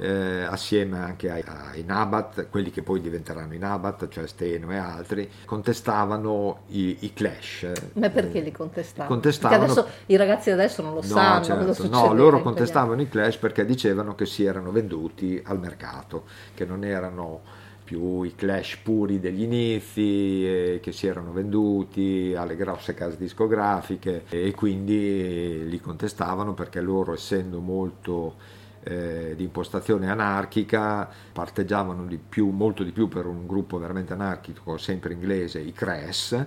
eh, 0.00 0.44
assieme 0.44 0.98
anche 0.98 1.30
ai, 1.30 1.44
ai, 1.44 1.84
Nabat, 1.84 2.48
quelli 2.48 2.70
che 2.70 2.82
poi 2.82 3.00
diventeranno 3.00 3.52
i 3.52 3.58
Nabat, 3.58 4.08
cioè 4.08 4.26
Steno 4.26 4.72
e 4.72 4.76
altri, 4.76 5.30
contestavano 5.44 6.60
i, 6.68 6.96
i 7.00 7.12
Clash. 7.12 7.70
Ma 7.94 8.08
perché 8.08 8.40
li 8.40 8.50
contestavano? 8.50 9.14
contestavano... 9.14 9.66
Perché 9.66 9.80
adesso 9.80 9.96
i 10.06 10.16
ragazzi 10.16 10.50
adesso 10.50 10.80
non 10.82 10.94
lo 10.94 11.00
no, 11.02 11.06
sanno. 11.06 11.44
Certo, 11.44 11.88
no, 11.88 12.14
loro 12.14 12.40
contestavano 12.40 13.02
i 13.02 13.08
Clash 13.08 13.36
perché 13.36 13.66
dicevano 13.66 14.14
che 14.14 14.24
si 14.24 14.44
erano 14.44 14.72
venduti 14.72 15.40
al 15.44 15.58
mercato, 15.58 16.24
che 16.54 16.64
non 16.64 16.82
erano 16.82 17.42
più 17.90 18.22
i 18.22 18.36
clash 18.36 18.76
puri 18.84 19.18
degli 19.18 19.42
inizi 19.42 20.46
eh, 20.46 20.80
che 20.80 20.92
si 20.92 21.08
erano 21.08 21.32
venduti 21.32 22.32
alle 22.36 22.54
grosse 22.54 22.94
case 22.94 23.16
discografiche 23.16 24.26
e 24.28 24.52
quindi 24.52 25.68
li 25.68 25.80
contestavano 25.80 26.54
perché 26.54 26.80
loro 26.80 27.14
essendo 27.14 27.58
molto 27.58 28.36
eh, 28.84 29.34
di 29.36 29.42
impostazione 29.42 30.08
anarchica, 30.08 31.08
parteggiavano 31.32 32.06
di 32.06 32.16
più, 32.16 32.50
molto 32.50 32.84
di 32.84 32.92
più 32.92 33.08
per 33.08 33.26
un 33.26 33.44
gruppo 33.48 33.76
veramente 33.76 34.12
anarchico, 34.12 34.76
sempre 34.78 35.12
inglese, 35.12 35.58
i 35.58 35.72
Crash, 35.72 36.46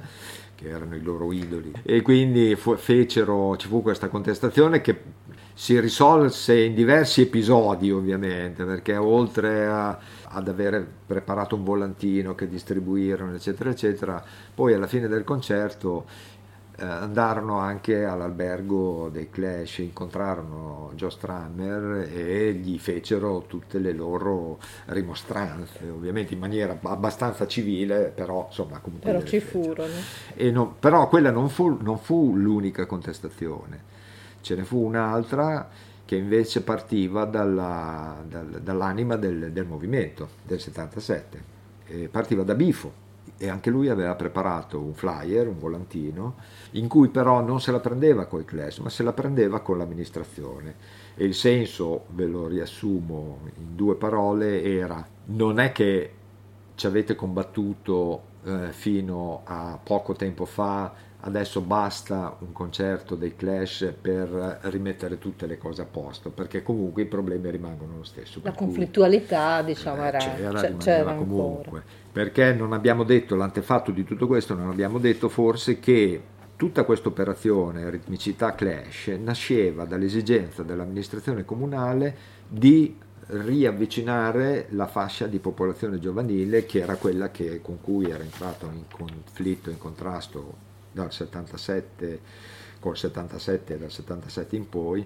che 0.55 0.69
erano 0.69 0.95
i 0.95 1.01
loro 1.01 1.33
idoli. 1.33 1.73
E 1.83 2.01
quindi 2.01 2.55
fu, 2.55 2.73
fecero, 2.77 3.57
ci 3.57 3.67
fu 3.67 3.81
questa 3.81 4.07
contestazione 4.07 4.79
che 4.79 4.97
si 5.53 5.79
risolse 5.79 6.59
in 6.59 6.73
diversi 6.73 7.21
episodi 7.21 7.91
ovviamente, 7.91 8.63
perché 8.63 8.95
oltre 8.95 9.67
a, 9.67 9.99
ad 10.33 10.47
aver 10.47 10.85
preparato 11.05 11.55
un 11.55 11.63
volantino 11.63 12.35
che 12.35 12.47
distribuirono, 12.47 13.33
eccetera, 13.35 13.69
eccetera, 13.69 14.23
poi 14.53 14.73
alla 14.73 14.87
fine 14.87 15.07
del 15.07 15.23
concerto 15.23 16.05
eh, 16.75 16.85
andarono 16.85 17.59
anche 17.59 18.03
all'albergo 18.03 19.09
dei 19.11 19.29
Clash, 19.29 19.77
incontrarono 19.77 20.91
Joe 20.95 21.11
Strummer 21.11 22.09
e 22.11 22.53
gli 22.53 22.79
fecero 22.79 23.43
tutte 23.47 23.77
le 23.77 23.93
loro 23.93 24.57
rimostranze, 24.85 25.87
ovviamente 25.89 26.33
in 26.33 26.39
maniera 26.39 26.75
abbastanza 26.81 27.45
civile, 27.45 28.11
però 28.13 28.45
insomma 28.47 28.79
comunque... 28.79 29.11
Però 29.11 29.23
ci 29.23 29.39
furono. 29.39 29.93
Non, 30.51 30.73
però 30.79 31.07
quella 31.09 31.29
non 31.29 31.49
fu, 31.49 31.77
non 31.79 31.99
fu 31.99 32.35
l'unica 32.35 32.87
contestazione, 32.87 33.81
ce 34.41 34.55
ne 34.55 34.63
fu 34.63 34.83
un'altra 34.83 35.69
che 36.13 36.19
invece 36.19 36.61
partiva 36.61 37.25
dalla, 37.25 38.23
dal, 38.27 38.59
dall'anima 38.61 39.15
del, 39.15 39.51
del, 39.51 39.65
movimento 39.65 40.29
del 40.43 40.59
77, 40.59 41.43
e 41.87 42.07
partiva 42.07 42.43
da 42.43 42.53
Bifo 42.53 43.01
e 43.35 43.49
anche 43.49 43.71
lui 43.71 43.89
aveva 43.89 44.13
preparato 44.13 44.79
un 44.79 44.93
flyer, 44.93 45.47
un 45.47 45.57
volantino, 45.57 46.35
in 46.71 46.87
cui 46.87 47.09
però 47.09 47.41
non 47.41 47.59
se 47.59 47.71
la 47.71 47.79
prendeva 47.79 48.27
con 48.27 48.41
i 48.41 48.45
class, 48.45 48.77
ma 48.77 48.89
se 48.89 49.01
la 49.01 49.11
prendeva 49.11 49.61
con 49.61 49.79
l'amministrazione. 49.79 50.75
E 51.15 51.25
il 51.25 51.33
senso, 51.33 52.05
ve 52.09 52.27
lo 52.27 52.47
riassumo 52.47 53.39
in 53.57 53.75
due 53.75 53.95
parole, 53.95 54.61
era 54.63 55.05
non 55.25 55.59
è 55.59 55.71
che 55.71 56.11
ci 56.75 56.85
avete 56.85 57.15
combattuto 57.15 58.21
eh, 58.43 58.71
fino 58.71 59.41
a 59.45 59.79
poco 59.81 60.13
tempo 60.13 60.45
fa, 60.45 60.93
adesso 61.25 61.61
basta 61.61 62.35
un 62.39 62.51
concerto 62.51 63.15
dei 63.15 63.35
Clash 63.35 63.93
per 63.99 64.59
rimettere 64.63 65.17
tutte 65.17 65.45
le 65.45 65.57
cose 65.57 65.81
a 65.81 65.85
posto, 65.85 66.31
perché 66.31 66.63
comunque 66.63 67.03
i 67.03 67.05
problemi 67.05 67.49
rimangono 67.49 67.97
lo 67.97 68.03
stesso. 68.03 68.39
La 68.43 68.51
conflittualità, 68.51 69.61
cui, 69.63 69.73
diciamo, 69.73 70.03
eh, 70.03 70.07
era, 70.07 70.17
c'era, 70.17 70.75
c'era 70.77 71.13
comunque. 71.13 71.63
Ancora. 71.63 71.83
Perché 72.11 72.53
non 72.53 72.73
abbiamo 72.73 73.03
detto, 73.03 73.35
l'antefatto 73.35 73.91
di 73.91 74.03
tutto 74.03 74.27
questo, 74.27 74.53
non 74.53 74.69
abbiamo 74.69 74.99
detto 74.99 75.29
forse 75.29 75.79
che 75.79 76.21
tutta 76.55 76.83
questa 76.83 77.07
operazione 77.07 77.89
ritmicità 77.89 78.53
clash 78.53 79.07
nasceva 79.19 79.85
dall'esigenza 79.85 80.61
dell'amministrazione 80.61 81.45
comunale 81.45 82.15
di 82.47 82.95
riavvicinare 83.27 84.67
la 84.71 84.87
fascia 84.87 85.27
di 85.27 85.39
popolazione 85.39 85.99
giovanile 85.99 86.65
che 86.65 86.79
era 86.79 86.95
quella 86.95 87.31
che, 87.31 87.61
con 87.61 87.79
cui 87.81 88.09
era 88.09 88.23
entrato 88.23 88.69
in 88.71 88.83
conflitto, 88.91 89.69
in 89.69 89.77
contrasto 89.77 90.62
dal 90.93 91.11
77 91.11 92.19
col 92.79 92.97
77 92.97 93.75
e 93.75 93.77
dal 93.77 93.91
77 93.91 94.55
in 94.57 94.67
poi 94.67 95.05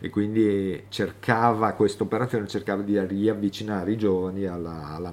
e 0.00 0.08
quindi 0.08 0.84
cercava 0.88 1.72
questa 1.72 2.04
operazione 2.04 2.46
cercava 2.46 2.80
di 2.82 2.98
riavvicinare 2.98 3.92
i 3.92 3.98
giovani 3.98 4.46
alla, 4.46 4.94
alla 4.94 5.12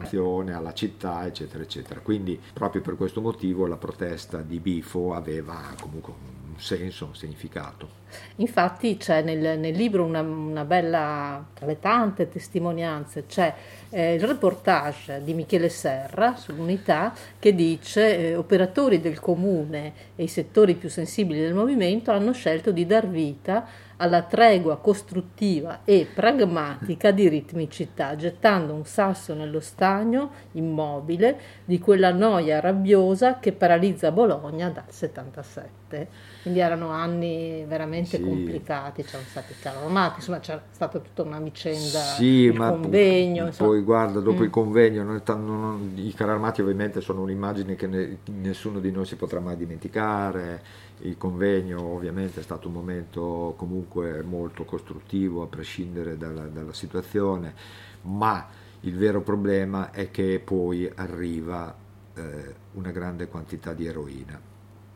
alla 0.54 0.74
città 0.74 1.26
eccetera 1.26 1.64
eccetera. 1.64 2.00
Quindi 2.00 2.40
proprio 2.54 2.82
per 2.82 2.96
questo 2.96 3.20
motivo 3.20 3.68
la 3.68 3.78
protesta 3.78 4.42
di 4.42 4.60
Bifo 4.60 5.14
aveva 5.14 5.74
comunque 5.82 6.14
un 6.14 6.45
senso, 6.58 7.06
un 7.06 7.16
significato. 7.16 8.04
Infatti 8.38 8.98
c'è 8.98 9.22
nel, 9.22 9.60
nel 9.60 9.76
libro 9.76 10.04
una, 10.04 10.22
una, 10.22 10.64
bella, 10.64 11.44
tra 11.54 11.66
le 11.66 11.80
tante 11.80 12.30
testimonianze, 12.30 13.26
c'è 13.26 13.54
eh, 13.90 14.14
il 14.16 14.26
reportage 14.26 15.22
di 15.24 15.34
Michele 15.34 15.70
Serra 15.70 16.36
sull'unità 16.36 17.14
che 17.40 17.54
dice 17.54 18.18
eh, 18.18 18.36
operatori 18.36 19.02
del 19.02 19.20
comune 19.20 19.94
e 20.16 20.24
i 20.24 20.28
settori 20.28 20.76
più 20.76 20.90
sensibili 20.90 21.42
del 21.42 21.54
movimento 21.54 22.12
hanno 22.12 22.32
scelto 22.34 22.72
di 22.72 22.86
dar 22.86 23.08
vita 23.08 23.66
alla 23.98 24.24
tregua 24.24 24.78
costruttiva 24.78 25.82
e 25.86 26.08
pragmatica 26.12 27.12
di 27.12 27.30
ritmicità, 27.30 28.16
gettando 28.16 28.74
un 28.74 28.86
sasso 28.86 29.34
nello 29.34 29.62
stagno 29.62 30.32
immobile 30.54 31.40
di 31.64 31.80
quella 31.80 32.12
noia 32.12 32.60
rabbiosa 32.60 33.40
che 33.40 33.54
paralizza 33.54 34.12
Bologna 34.12 34.70
dal 34.70 34.84
77. 34.90 36.35
Quindi 36.46 36.62
erano 36.62 36.90
anni 36.90 37.66
veramente 37.68 38.18
sì. 38.18 38.22
complicati, 38.22 39.02
c'erano 39.02 39.28
stati 39.28 39.56
caromati, 39.60 40.18
insomma 40.18 40.38
c'era 40.38 40.62
stata 40.70 41.00
tutta 41.00 41.24
una 41.24 41.40
vicenda, 41.40 41.98
sì, 41.98 42.44
il 42.44 42.54
ma 42.54 42.70
convegno. 42.70 43.46
Poi, 43.46 43.56
poi 43.56 43.82
guarda, 43.82 44.20
dopo 44.20 44.42
mm. 44.42 44.44
il 44.44 44.50
convegno, 44.52 45.04
non, 45.04 45.24
non, 45.44 45.94
i 45.96 46.14
carri 46.14 46.30
armati 46.30 46.62
ovviamente 46.62 47.02
sono 47.02 47.24
un'immagine 47.24 47.74
che 47.74 47.88
ne, 47.88 48.20
nessuno 48.26 48.80
di 48.80 48.92
noi 48.92 49.06
si 49.06 49.16
potrà 49.16 49.40
mai 49.40 49.58
dimenticare, 49.58 50.62
il 51.00 51.18
convegno 51.18 51.82
ovviamente 51.82 52.42
è 52.42 52.44
stato 52.44 52.68
un 52.68 52.76
momento 52.76 53.56
comunque 53.58 54.22
molto 54.22 54.66
costruttivo 54.66 55.42
a 55.42 55.48
prescindere 55.48 56.16
dalla, 56.16 56.44
dalla 56.44 56.74
situazione, 56.74 57.56
ma 58.04 58.48
il 58.82 58.96
vero 58.96 59.22
problema 59.22 59.90
è 59.90 60.12
che 60.12 60.40
poi 60.46 60.88
arriva 60.94 61.76
eh, 62.14 62.56
una 62.74 62.92
grande 62.92 63.30
quantità 63.30 63.74
di 63.74 63.88
eroina 63.88 64.40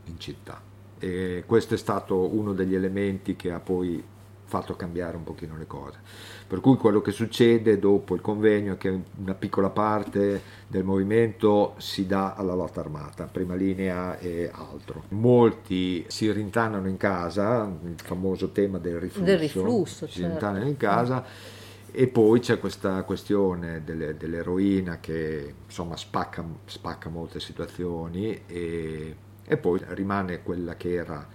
in 0.05 0.19
città 0.19 0.68
e 0.99 1.43
questo 1.45 1.73
è 1.73 1.77
stato 1.77 2.35
uno 2.35 2.53
degli 2.53 2.75
elementi 2.75 3.35
che 3.35 3.51
ha 3.51 3.59
poi 3.59 4.03
fatto 4.49 4.75
cambiare 4.75 5.15
un 5.15 5.23
pochino 5.23 5.55
le 5.57 5.67
cose. 5.67 5.99
Per 6.47 6.59
cui 6.59 6.75
quello 6.75 7.01
che 7.01 7.11
succede 7.11 7.77
dopo 7.77 8.15
il 8.15 8.21
convegno 8.21 8.73
è 8.73 8.77
che 8.77 8.99
una 9.17 9.35
piccola 9.35 9.69
parte 9.69 10.41
del 10.67 10.83
movimento 10.83 11.75
si 11.77 12.07
dà 12.07 12.33
alla 12.33 12.55
lotta 12.55 12.79
armata, 12.79 13.25
prima 13.25 13.53
linea 13.53 14.17
e 14.17 14.49
altro. 14.51 15.03
Molti 15.09 16.03
si 16.07 16.31
rintanano 16.31 16.87
in 16.87 16.97
casa, 16.97 17.71
il 17.83 17.93
famoso 18.03 18.49
tema 18.49 18.79
del 18.79 18.99
riflusso, 18.99 19.25
del 19.25 19.37
riflusso 19.37 20.07
si 20.07 20.13
certo. 20.13 20.29
rintanano 20.29 20.67
in 20.67 20.77
casa. 20.77 21.23
E 21.91 22.07
poi 22.07 22.39
c'è 22.39 22.59
questa 22.59 23.01
questione 23.03 23.83
delle, 23.83 24.15
dell'eroina 24.15 24.99
che 24.99 25.53
insomma 25.65 25.95
spacca, 25.95 26.43
spacca 26.65 27.09
molte 27.09 27.39
situazioni 27.39 28.41
e 28.45 29.15
e 29.51 29.57
poi 29.57 29.81
rimane 29.87 30.43
quella 30.43 30.75
che 30.75 30.93
era 30.93 31.27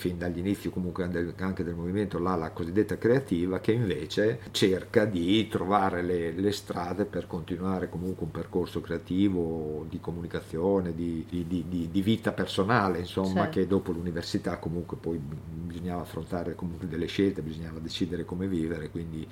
fin 0.00 0.16
dagli 0.16 0.38
inizi 0.38 0.70
comunque 0.70 1.04
anche 1.36 1.62
del 1.62 1.74
movimento 1.74 2.18
là, 2.18 2.34
la 2.34 2.52
cosiddetta 2.52 2.96
creativa 2.96 3.60
che 3.60 3.72
invece 3.72 4.40
cerca 4.50 5.04
di 5.04 5.46
trovare 5.46 6.00
le, 6.00 6.32
le, 6.32 6.52
strade 6.52 7.04
per 7.04 7.26
continuare 7.26 7.90
comunque 7.90 8.24
un 8.24 8.30
percorso 8.30 8.80
creativo 8.80 9.84
di 9.90 10.00
comunicazione, 10.00 10.94
di, 10.94 11.26
di, 11.28 11.46
di, 11.46 11.88
di 11.90 12.02
vita 12.02 12.32
personale 12.32 12.98
insomma 12.98 13.42
certo. 13.42 13.58
che 13.58 13.66
dopo 13.66 13.92
l'università 13.92 14.56
comunque 14.56 14.96
poi 14.96 15.20
bisognava 15.20 16.00
affrontare 16.00 16.54
comunque 16.54 16.88
delle 16.88 17.06
scelte, 17.06 17.42
bisognava 17.42 17.78
decidere 17.78 18.24
come 18.24 18.48
vivere 18.48 18.88
quindi 18.88 19.28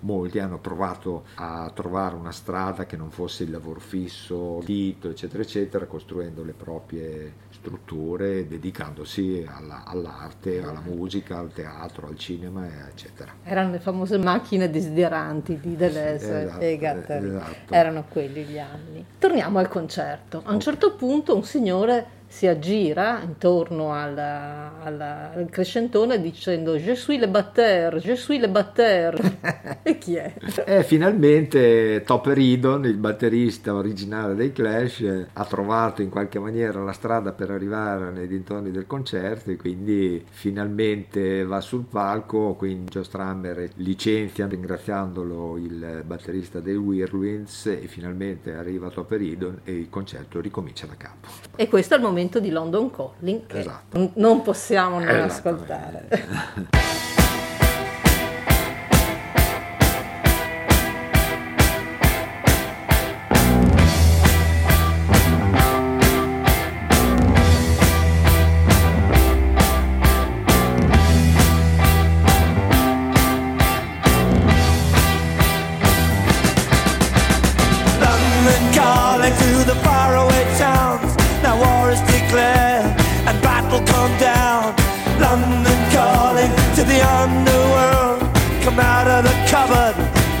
molti 0.00 0.38
hanno 0.38 0.58
provato 0.58 1.24
a 1.36 1.70
trovare 1.74 2.14
una 2.14 2.32
strada 2.32 2.84
che 2.84 2.98
non 2.98 3.10
fosse 3.10 3.44
il 3.44 3.50
lavoro 3.50 3.80
fisso, 3.80 4.60
dito 4.64 5.08
eccetera 5.08 5.42
eccetera 5.42 5.86
costruendo 5.86 6.44
le 6.44 6.52
proprie 6.52 7.32
strutture 7.50 8.46
dedicandosi 8.46 9.46
alla, 9.46 9.84
all'arte, 10.10 10.62
alla 10.62 10.82
musica, 10.84 11.38
al 11.38 11.52
teatro, 11.52 12.08
al 12.08 12.16
cinema, 12.16 12.66
eccetera. 12.88 13.32
Erano 13.44 13.70
le 13.70 13.78
famose 13.78 14.18
macchine 14.18 14.70
desideranti 14.70 15.58
di 15.60 15.76
Deleuze 15.76 16.42
esatto, 16.42 16.60
e 16.60 16.76
Gattari. 16.76 17.26
Esatto. 17.26 17.72
Erano 17.74 18.04
quelli 18.08 18.42
gli 18.44 18.58
anni. 18.58 19.04
Torniamo 19.18 19.58
al 19.58 19.68
concerto. 19.68 20.42
A 20.44 20.52
un 20.52 20.60
certo 20.60 20.94
punto 20.94 21.34
un 21.34 21.44
signore 21.44 22.18
si 22.30 22.46
aggira 22.46 23.20
intorno 23.24 23.92
al, 23.92 24.16
al, 24.16 25.00
al 25.00 25.48
crescentone 25.50 26.20
dicendo 26.20 26.76
Je 26.76 26.94
suis 26.94 27.18
le 27.18 27.28
batteur, 27.28 27.96
je 27.96 28.14
suis 28.14 28.38
le 28.38 28.48
batteur. 28.48 29.18
e 29.82 29.98
chi 29.98 30.14
è? 30.14 30.32
E 30.64 30.84
finalmente 30.84 32.02
Topper 32.06 32.38
Idon, 32.38 32.84
il 32.84 32.98
batterista 32.98 33.74
originale 33.74 34.36
dei 34.36 34.52
Clash, 34.52 35.26
ha 35.32 35.44
trovato 35.44 36.02
in 36.02 36.08
qualche 36.08 36.38
maniera 36.38 36.80
la 36.84 36.92
strada 36.92 37.32
per 37.32 37.50
arrivare 37.50 38.12
nei 38.12 38.28
dintorni 38.28 38.70
del 38.70 38.86
concerto 38.86 39.50
e 39.50 39.56
quindi 39.56 40.24
finalmente 40.30 41.44
va 41.44 41.60
sul 41.60 41.84
palco, 41.90 42.54
quindi 42.54 42.92
Joe 42.92 43.04
Strammer 43.04 43.70
licenzia 43.74 44.46
ringraziandolo 44.46 45.56
il 45.56 46.04
batterista 46.06 46.60
dei 46.60 46.76
Whirlwinds 46.76 47.66
e 47.66 47.88
finalmente 47.88 48.54
arriva 48.54 48.88
Topper 48.88 49.20
Idon 49.20 49.60
e 49.64 49.72
il 49.72 49.90
concerto 49.90 50.40
ricomincia 50.40 50.86
da 50.86 50.94
capo. 50.96 51.26
E 51.56 51.68
questo 51.68 51.94
è 51.94 51.96
il 51.96 52.04
momento 52.04 52.18
momento 52.20 52.40
di 52.40 52.50
London 52.50 52.90
Calling 52.90 53.46
che 53.46 53.60
esatto. 53.60 54.10
non 54.14 54.42
possiamo 54.42 55.00
non 55.00 55.20
ascoltare. 55.20 56.08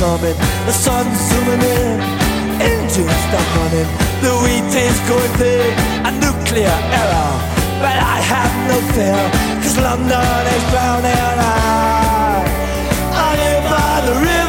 coming, 0.00 0.36
the 0.64 0.72
sun's 0.72 1.20
zooming 1.28 1.60
in, 1.60 2.00
engines 2.58 3.20
stop 3.28 3.46
running, 3.56 3.90
the 4.24 4.32
wheat 4.42 4.72
is 4.72 4.98
going 5.10 5.32
big, 5.36 5.72
a 6.08 6.10
nuclear 6.24 6.78
error. 7.00 7.32
But 7.84 7.96
I 8.14 8.16
have 8.32 8.54
no 8.70 8.78
fear, 8.94 9.22
cause 9.60 9.76
London 9.76 10.46
is 10.56 10.64
drowning. 10.72 11.36
I, 11.36 12.44
I 13.12 13.28
live 13.42 13.64
by 13.70 14.06
the 14.06 14.14
river. 14.20 14.39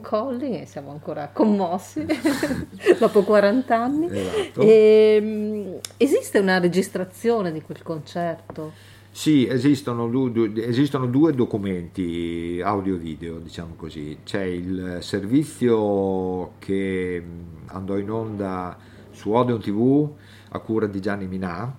Calling 0.00 0.60
e 0.60 0.66
siamo 0.66 0.90
ancora 0.90 1.30
commossi 1.32 2.04
dopo 2.98 3.22
40 3.22 3.76
anni. 3.76 4.06
Esatto. 4.10 4.60
E, 4.60 5.18
ehm, 5.20 5.78
esiste 5.96 6.38
una 6.38 6.58
registrazione 6.58 7.52
di 7.52 7.62
quel 7.62 7.82
concerto? 7.82 8.72
Sì, 9.12 9.46
esistono, 9.46 10.08
esistono 10.56 11.06
due 11.06 11.32
documenti 11.32 12.60
audio-video, 12.62 13.38
diciamo 13.38 13.74
così. 13.74 14.18
C'è 14.22 14.42
il 14.42 14.98
servizio 15.00 16.52
che 16.58 17.22
andò 17.66 17.96
in 17.96 18.10
onda 18.10 18.76
su 19.10 19.32
Odeon 19.32 19.60
TV 19.60 20.08
a 20.50 20.58
cura 20.60 20.86
di 20.86 21.00
Gianni 21.00 21.26
Minà, 21.26 21.76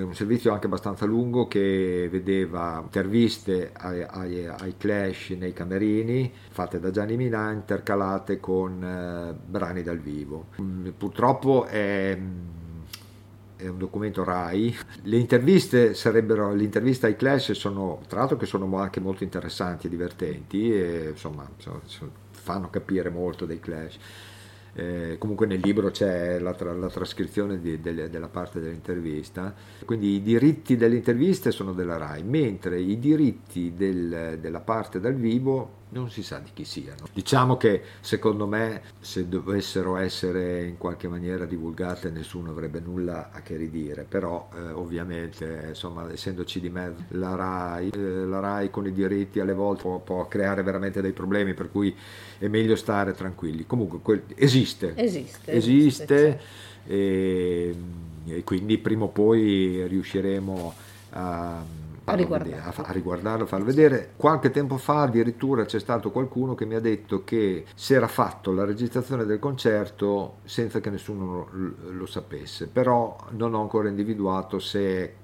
un 0.00 0.14
servizio 0.14 0.52
anche 0.52 0.66
abbastanza 0.66 1.04
lungo 1.04 1.46
che 1.46 2.08
vedeva 2.10 2.80
interviste 2.82 3.72
ai, 3.74 4.02
ai, 4.02 4.46
ai, 4.46 4.74
Clash 4.76 5.30
nei 5.30 5.52
camerini 5.52 6.32
fatte 6.50 6.80
da 6.80 6.90
Gianni 6.90 7.16
Minà 7.16 7.50
intercalate 7.50 8.40
con 8.40 8.82
eh, 8.82 9.34
brani 9.34 9.82
dal 9.82 9.98
vivo. 9.98 10.46
Mm, 10.60 10.88
purtroppo 10.96 11.64
è, 11.66 12.18
è, 13.56 13.68
un 13.68 13.78
documento 13.78 14.24
RAI. 14.24 14.74
Le 15.02 15.16
interviste 15.18 15.94
sarebbero, 15.94 16.54
l'intervista 16.54 17.06
ai 17.06 17.16
Clash 17.16 17.52
sono, 17.52 18.00
tra 18.08 18.20
l'altro 18.20 18.36
che 18.36 18.46
sono 18.46 18.74
anche 18.78 19.00
molto 19.00 19.24
interessanti 19.24 19.86
e 19.86 19.90
divertenti 19.90 20.72
e 20.72 21.08
insomma 21.10 21.48
fanno 22.30 22.70
capire 22.70 23.10
molto 23.10 23.44
dei 23.46 23.60
Clash 23.60 23.98
eh, 24.74 25.16
comunque 25.18 25.46
nel 25.46 25.60
libro 25.62 25.90
c'è 25.90 26.38
la, 26.38 26.54
tra, 26.54 26.72
la 26.72 26.88
trascrizione 26.88 27.60
di, 27.60 27.80
de, 27.80 28.08
della 28.08 28.28
parte 28.28 28.60
dell'intervista, 28.60 29.54
quindi 29.84 30.14
i 30.14 30.22
diritti 30.22 30.76
delle 30.76 30.96
interviste 30.96 31.50
sono 31.50 31.72
della 31.72 31.96
RAI, 31.96 32.22
mentre 32.22 32.80
i 32.80 32.98
diritti 32.98 33.74
del, 33.76 34.38
della 34.40 34.60
parte 34.60 35.00
dal 35.00 35.14
vivo 35.14 35.80
non 35.92 36.10
si 36.10 36.22
sa 36.22 36.38
di 36.38 36.50
chi 36.52 36.64
siano. 36.64 37.06
Diciamo 37.12 37.56
che 37.56 37.82
secondo 38.00 38.46
me 38.46 38.82
se 39.00 39.28
dovessero 39.28 39.96
essere 39.96 40.64
in 40.64 40.78
qualche 40.78 41.06
maniera 41.08 41.44
divulgate 41.44 42.10
nessuno 42.10 42.50
avrebbe 42.50 42.80
nulla 42.80 43.30
a 43.30 43.42
che 43.42 43.56
ridire, 43.56 44.04
però 44.08 44.48
eh, 44.54 44.70
ovviamente 44.72 45.66
insomma 45.68 46.10
essendoci 46.10 46.60
di 46.60 46.70
mezzo 46.70 47.04
la 47.08 47.34
RAI, 47.34 47.90
eh, 47.90 47.98
la 47.98 48.40
RAI 48.40 48.70
con 48.70 48.86
i 48.86 48.92
diritti 48.92 49.40
alle 49.40 49.54
volte 49.54 49.82
può, 49.82 49.98
può, 49.98 50.28
creare 50.28 50.62
veramente 50.62 51.00
dei 51.02 51.12
problemi 51.12 51.54
per 51.54 51.70
cui 51.70 51.94
è 52.38 52.48
meglio 52.48 52.76
stare 52.76 53.12
tranquilli. 53.12 53.66
Comunque 53.66 53.98
quel, 54.00 54.22
esiste, 54.34 54.94
esiste, 54.96 55.52
esiste, 55.52 55.52
esiste 55.52 56.40
e, 56.86 57.76
e 58.26 58.44
quindi 58.44 58.78
prima 58.78 59.04
o 59.04 59.08
poi 59.08 59.86
riusciremo 59.86 60.74
a 61.10 61.62
a 62.04 62.14
riguardarlo. 62.14 62.82
a, 62.82 62.88
a 62.88 62.92
riguardarlo, 62.92 63.44
a 63.44 63.46
farlo 63.46 63.64
vedere. 63.64 64.12
Qualche 64.16 64.50
tempo 64.50 64.76
fa 64.76 65.02
addirittura 65.02 65.64
c'è 65.64 65.78
stato 65.78 66.10
qualcuno 66.10 66.54
che 66.54 66.64
mi 66.64 66.74
ha 66.74 66.80
detto 66.80 67.24
che 67.24 67.64
si 67.74 67.94
era 67.94 68.08
fatto 68.08 68.52
la 68.52 68.64
registrazione 68.64 69.24
del 69.24 69.38
concerto 69.38 70.36
senza 70.44 70.80
che 70.80 70.90
nessuno 70.90 71.48
lo, 71.50 71.74
lo 71.90 72.06
sapesse, 72.06 72.66
però 72.66 73.16
non 73.30 73.54
ho 73.54 73.60
ancora 73.60 73.88
individuato 73.88 74.58
se 74.58 75.14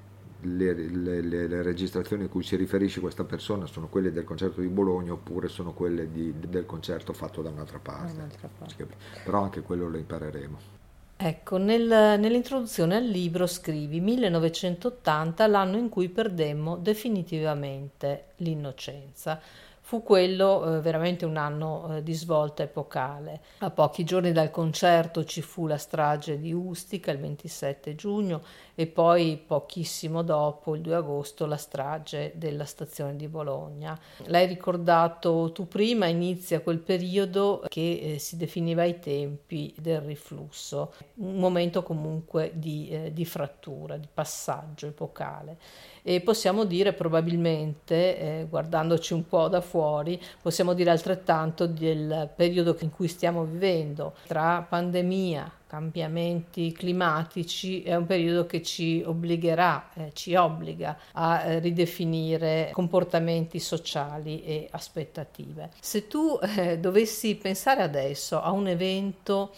le, 0.41 0.73
le, 0.73 1.21
le, 1.21 1.49
le, 1.49 1.63
registrazioni 1.63 2.25
a 2.25 2.29
cui 2.29 2.45
si 2.45 2.55
riferisce 2.55 3.01
questa 3.01 3.25
persona 3.25 3.67
sono 3.67 3.89
quelle 3.89 4.13
del 4.13 4.23
concerto 4.23 4.61
di 4.61 4.69
Bologna 4.69 5.13
oppure 5.13 5.49
sono 5.49 5.73
quelle 5.73 6.13
di, 6.13 6.33
del 6.39 6.65
concerto 6.65 7.13
fatto 7.13 7.43
da 7.43 7.51
un'altra 7.51 7.81
parte. 7.81 8.13
un'altra 8.13 8.49
parte. 8.57 8.87
Però 9.25 9.43
anche 9.43 9.63
quello 9.63 9.89
lo 9.89 9.97
impareremo. 9.97 10.78
Ecco, 11.21 11.57
nel, 11.57 11.85
nell'introduzione 11.85 12.95
al 12.95 13.05
libro 13.05 13.49
scrivi 13.49 13.99
1980, 13.99 15.49
l'anno 15.49 15.77
in 15.77 15.89
cui 15.89 16.09
perdemmo 16.09 16.77
definitivamente 16.77 18.27
l'innocenza. 18.37 19.41
Fu 19.81 20.05
quello 20.05 20.77
eh, 20.77 20.81
veramente 20.81 21.25
un 21.25 21.37
anno 21.37 21.97
eh, 21.97 22.03
di 22.05 22.13
svolta 22.13 22.63
epocale. 22.63 23.41
A 23.59 23.71
pochi 23.71 24.05
giorni 24.05 24.31
dal 24.31 24.53
concerto 24.53 25.25
ci 25.25 25.43
fu 25.43 25.67
la 25.67 25.77
strage 25.77 26.39
di 26.39 26.53
Ustica 26.53 27.11
il 27.11 27.19
27 27.19 27.97
giugno 27.97 28.41
e 28.81 28.87
poi 28.87 29.43
pochissimo 29.45 30.23
dopo, 30.23 30.77
il 30.77 30.83
2 30.83 30.95
agosto, 30.95 31.47
la 31.47 31.57
strage 31.57 32.31
della 32.37 32.65
stazione 32.65 33.17
di 33.17 33.27
Bologna. 33.27 33.99
L'hai 34.27 34.47
ricordato 34.47 35.51
tu 35.53 35.67
prima, 35.67 36.07
inizia 36.07 36.61
quel 36.61 36.79
periodo 36.79 37.65
che 37.67 37.99
eh, 38.15 38.19
si 38.21 38.37
definiva 38.37 38.83
ai 38.83 39.01
tempi 39.01 39.75
del 39.81 40.01
riflusso, 40.03 40.93
un 41.15 41.41
momento 41.41 41.83
comunque 41.83 42.53
di, 42.55 42.89
eh, 42.89 43.13
di 43.13 43.25
frattura, 43.25 43.97
di 43.97 44.07
passaggio 44.15 44.87
epocale 44.87 45.57
e 46.05 46.21
possiamo 46.21 46.65
dire 46.65 46.93
probabilmente, 46.93 48.19
eh, 48.19 48.47
guardandoci 48.49 49.13
un 49.13 49.27
po' 49.27 49.49
da 49.49 49.61
fuori, 49.61 50.19
possiamo 50.41 50.73
dire 50.73 50.91
altrettanto 50.91 51.67
del 51.67 52.31
periodo 52.35 52.77
in 52.81 52.91
cui 52.91 53.09
stiamo 53.09 53.45
vivendo, 53.45 54.15
tra 54.27 54.65
pandemia, 54.67 55.58
cambiamenti 55.69 56.73
climatici, 56.73 57.83
è 57.83 57.95
un 57.95 58.07
periodo 58.07 58.47
che 58.47 58.63
ci 58.63 59.03
obbligherà, 59.05 59.91
eh, 59.95 60.11
ci 60.15 60.35
obbliga 60.35 60.99
a 61.13 61.43
eh, 61.43 61.59
ridefinire 61.59 62.71
comportamenti 62.73 63.61
sociali 63.61 64.43
e 64.43 64.67
aspettative. 64.71 65.71
Se 65.79 66.09
tu 66.09 66.39
eh, 66.57 66.79
dovessi 66.79 67.37
pensare 67.37 67.83
adesso 67.83 68.41
a 68.41 68.51
un 68.51 68.67
evento 68.67 69.53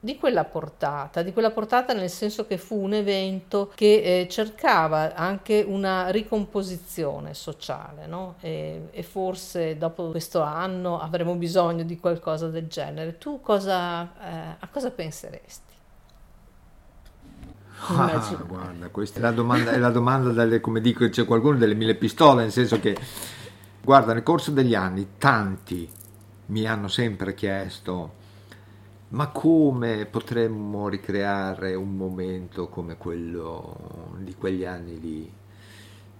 di 0.00 0.16
quella 0.16 0.44
portata, 0.44 1.20
di 1.20 1.34
quella 1.34 1.50
portata 1.50 1.92
nel 1.92 2.08
senso 2.08 2.46
che 2.46 2.56
fu 2.56 2.80
un 2.80 2.94
evento 2.94 3.70
che 3.74 4.20
eh, 4.20 4.28
cercava 4.28 5.14
anche 5.14 5.62
una 5.66 6.08
ricomposizione 6.08 7.34
sociale 7.34 8.06
no? 8.06 8.36
e, 8.40 8.88
e, 8.90 9.02
forse 9.02 9.76
dopo 9.76 10.10
questo 10.10 10.40
anno 10.40 10.98
avremo 10.98 11.34
bisogno 11.34 11.82
di 11.82 11.98
qualcosa 11.98 12.48
del 12.48 12.68
genere. 12.68 13.18
Tu 13.18 13.42
cosa, 13.42 14.04
eh, 14.04 14.56
a 14.58 14.68
cosa 14.70 14.90
penseresti? 14.90 15.74
Ah, 17.88 18.38
guarda, 18.46 18.88
questa 18.88 19.18
è 19.18 19.22
la 19.22 19.32
domanda, 19.32 19.72
è 19.72 19.78
la 19.78 19.90
domanda 19.90 20.30
delle, 20.30 20.60
come 20.62 20.80
dico, 20.80 21.06
c'è 21.06 21.26
qualcuno 21.26 21.58
delle 21.58 21.74
mille 21.74 21.94
pistole, 21.94 22.44
nel 22.44 22.52
senso 22.52 22.80
che, 22.80 22.96
guarda, 23.82 24.14
nel 24.14 24.22
corso 24.22 24.50
degli 24.50 24.74
anni 24.74 25.08
tanti 25.18 25.86
mi 26.46 26.64
hanno 26.66 26.88
sempre 26.88 27.34
chiesto 27.34 28.24
ma 29.08 29.28
come 29.28 30.06
potremmo 30.06 30.88
ricreare 30.88 31.74
un 31.74 31.96
momento 31.96 32.68
come 32.68 32.96
quello 32.96 34.16
di 34.18 34.34
quegli 34.34 34.64
anni 34.64 35.00
lì? 35.00 35.32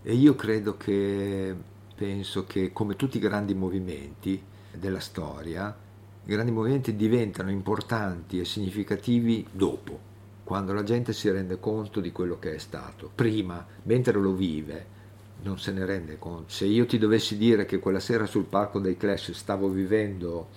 E 0.02 0.14
io 0.14 0.36
credo 0.36 0.76
che, 0.76 1.54
penso 1.96 2.44
che 2.46 2.72
come 2.72 2.94
tutti 2.94 3.16
i 3.16 3.20
grandi 3.20 3.54
movimenti 3.54 4.40
della 4.72 5.00
storia, 5.00 5.76
i 6.24 6.30
grandi 6.30 6.52
movimenti 6.52 6.94
diventano 6.94 7.50
importanti 7.50 8.38
e 8.38 8.44
significativi 8.44 9.46
dopo, 9.50 9.98
quando 10.44 10.72
la 10.72 10.84
gente 10.84 11.12
si 11.12 11.28
rende 11.28 11.58
conto 11.58 12.00
di 12.00 12.12
quello 12.12 12.38
che 12.38 12.54
è 12.54 12.58
stato. 12.58 13.10
Prima, 13.12 13.66
mentre 13.82 14.12
lo 14.20 14.32
vive, 14.32 14.94
non 15.42 15.58
se 15.58 15.72
ne 15.72 15.84
rende 15.84 16.18
conto. 16.18 16.50
Se 16.50 16.66
io 16.66 16.86
ti 16.86 16.98
dovessi 16.98 17.36
dire 17.36 17.66
che 17.66 17.80
quella 17.80 18.00
sera 18.00 18.26
sul 18.26 18.44
palco 18.44 18.78
dei 18.78 18.96
Clash 18.96 19.32
stavo 19.32 19.68
vivendo 19.68 20.48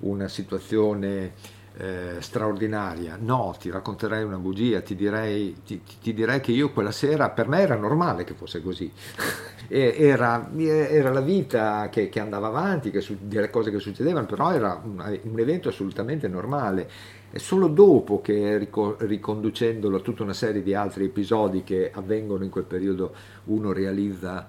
una 0.00 0.28
situazione 0.28 1.32
eh, 1.78 2.16
straordinaria. 2.20 3.18
No, 3.20 3.54
ti 3.58 3.70
racconterei 3.70 4.24
una 4.24 4.38
bugia, 4.38 4.80
ti 4.80 4.94
direi, 4.94 5.56
ti, 5.64 5.82
ti 6.00 6.14
direi, 6.14 6.40
che 6.40 6.52
io 6.52 6.72
quella 6.72 6.92
sera, 6.92 7.30
per 7.30 7.48
me 7.48 7.60
era 7.60 7.76
normale 7.76 8.24
che 8.24 8.34
fosse 8.34 8.62
così. 8.62 8.90
era, 9.68 10.48
era, 10.54 11.10
la 11.10 11.20
vita 11.20 11.88
che, 11.90 12.08
che, 12.08 12.20
andava 12.20 12.46
avanti, 12.46 12.90
che, 12.90 13.04
delle 13.20 13.50
cose 13.50 13.70
che 13.70 13.78
succedevano, 13.78 14.26
però 14.26 14.52
era 14.52 14.80
un, 14.82 15.18
un 15.22 15.38
evento 15.38 15.68
assolutamente 15.68 16.28
normale. 16.28 16.88
È 17.30 17.38
solo 17.38 17.66
dopo 17.66 18.22
che 18.22 18.56
riconducendolo 18.98 19.96
a 19.96 20.00
tutta 20.00 20.22
una 20.22 20.32
serie 20.32 20.62
di 20.62 20.72
altri 20.72 21.04
episodi 21.04 21.64
che 21.64 21.90
avvengono 21.92 22.44
in 22.44 22.50
quel 22.50 22.64
periodo 22.64 23.12
uno 23.44 23.72
realizza 23.72 24.46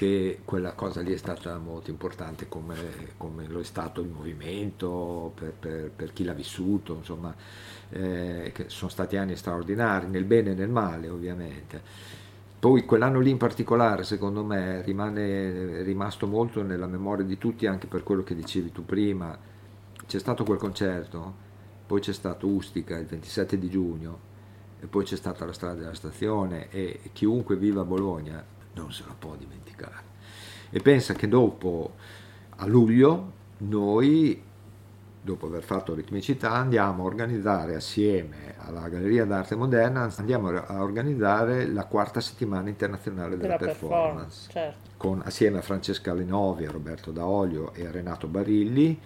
che 0.00 0.40
quella 0.46 0.72
cosa 0.72 1.02
lì 1.02 1.12
è 1.12 1.18
stata 1.18 1.58
molto 1.58 1.90
importante 1.90 2.48
come, 2.48 2.74
come 3.18 3.46
lo 3.46 3.60
è 3.60 3.64
stato 3.64 4.00
il 4.00 4.08
movimento 4.08 5.30
per, 5.34 5.52
per, 5.52 5.90
per 5.94 6.14
chi 6.14 6.24
l'ha 6.24 6.32
vissuto, 6.32 6.94
insomma, 6.94 7.34
eh, 7.90 8.50
sono 8.68 8.90
stati 8.90 9.18
anni 9.18 9.36
straordinari, 9.36 10.06
nel 10.06 10.24
bene 10.24 10.52
e 10.52 10.54
nel 10.54 10.70
male 10.70 11.10
ovviamente. 11.10 11.82
Poi 12.58 12.86
quell'anno 12.86 13.20
lì 13.20 13.28
in 13.28 13.36
particolare, 13.36 14.04
secondo 14.04 14.42
me, 14.42 14.80
rimane 14.80 15.80
è 15.80 15.82
rimasto 15.82 16.26
molto 16.26 16.62
nella 16.62 16.86
memoria 16.86 17.26
di 17.26 17.36
tutti 17.36 17.66
anche 17.66 17.86
per 17.86 18.02
quello 18.02 18.22
che 18.22 18.34
dicevi 18.34 18.72
tu 18.72 18.86
prima. 18.86 19.36
C'è 20.06 20.18
stato 20.18 20.44
quel 20.44 20.56
concerto, 20.56 21.34
poi 21.86 22.00
c'è 22.00 22.14
stato 22.14 22.46
Ustica 22.46 22.96
il 22.96 23.04
27 23.04 23.58
di 23.58 23.68
giugno 23.68 24.18
e 24.80 24.86
poi 24.86 25.04
c'è 25.04 25.16
stata 25.16 25.44
la 25.44 25.52
strada 25.52 25.78
della 25.78 25.92
stazione 25.92 26.70
e 26.70 27.00
chiunque 27.12 27.56
viva 27.56 27.82
a 27.82 27.84
Bologna 27.84 28.58
non 28.80 28.92
se 28.92 29.04
lo 29.06 29.14
può 29.18 29.34
dimenticare. 29.36 30.08
E 30.70 30.80
pensa 30.80 31.14
che 31.14 31.28
dopo, 31.28 31.94
a 32.56 32.66
luglio, 32.66 33.32
noi, 33.58 34.42
dopo 35.20 35.46
aver 35.46 35.62
fatto 35.62 35.94
ritmicità, 35.94 36.52
andiamo 36.52 37.02
a 37.02 37.06
organizzare 37.06 37.74
assieme 37.74 38.54
alla 38.58 38.88
Galleria 38.88 39.24
d'Arte 39.24 39.56
Moderna, 39.56 40.10
andiamo 40.16 40.48
a 40.48 40.82
organizzare 40.82 41.66
la 41.66 41.84
quarta 41.84 42.20
settimana 42.20 42.68
internazionale 42.68 43.36
della, 43.36 43.56
della 43.56 43.72
performance, 43.72 44.46
performance 44.46 44.50
certo. 44.50 44.90
con, 44.96 45.22
assieme 45.24 45.58
a 45.58 45.62
Francesca 45.62 46.14
Lenovi, 46.14 46.66
a 46.66 46.70
Roberto 46.70 47.10
Daolio 47.10 47.72
e 47.74 47.86
a 47.86 47.90
Renato 47.90 48.28
Barilli 48.28 49.00